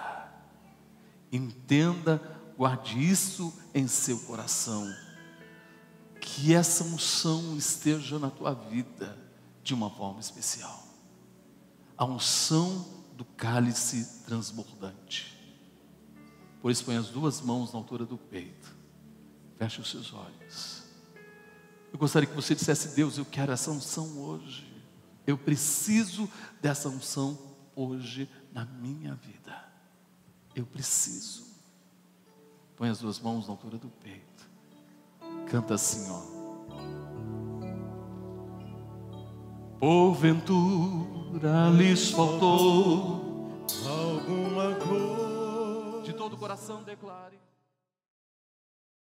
Entenda, 1.30 2.20
guarde 2.56 2.98
isso 2.98 3.52
em 3.74 3.86
seu 3.86 4.18
coração 4.20 4.86
que 6.26 6.52
essa 6.52 6.82
unção 6.82 7.56
esteja 7.56 8.18
na 8.18 8.28
tua 8.28 8.52
vida 8.52 9.16
de 9.62 9.72
uma 9.72 9.88
forma 9.88 10.18
especial. 10.18 10.84
A 11.96 12.04
unção 12.04 12.84
do 13.14 13.24
cálice 13.24 14.24
transbordante. 14.26 15.34
Por 16.60 16.70
isso, 16.70 16.84
põe 16.84 16.96
as 16.96 17.08
duas 17.08 17.40
mãos 17.40 17.72
na 17.72 17.78
altura 17.78 18.04
do 18.04 18.18
peito. 18.18 18.74
Feche 19.56 19.80
os 19.80 19.88
seus 19.88 20.12
olhos. 20.12 20.82
Eu 21.92 21.98
gostaria 21.98 22.28
que 22.28 22.34
você 22.34 22.56
dissesse: 22.56 22.96
Deus, 22.96 23.16
eu 23.16 23.24
quero 23.24 23.52
essa 23.52 23.70
unção 23.70 24.18
hoje. 24.18 24.65
Eu 25.26 25.36
preciso 25.36 26.30
dessa 26.60 26.88
unção 26.88 27.38
hoje 27.74 28.30
na 28.52 28.64
minha 28.64 29.14
vida. 29.14 29.64
Eu 30.54 30.64
preciso. 30.64 31.44
Põe 32.76 32.88
as 32.88 33.00
duas 33.00 33.18
mãos 33.18 33.46
na 33.46 33.52
altura 33.52 33.76
do 33.76 33.88
peito. 33.88 34.48
Canta 35.50 35.74
assim, 35.74 36.10
ó. 36.10 36.36
Porventura 39.78 41.70
lhes 41.76 42.10
faltou 42.10 43.50
alguma 43.86 44.74
coisa. 44.76 46.02
De 46.02 46.12
todo 46.12 46.34
o 46.34 46.38
coração 46.38 46.82
declare. 46.82 47.45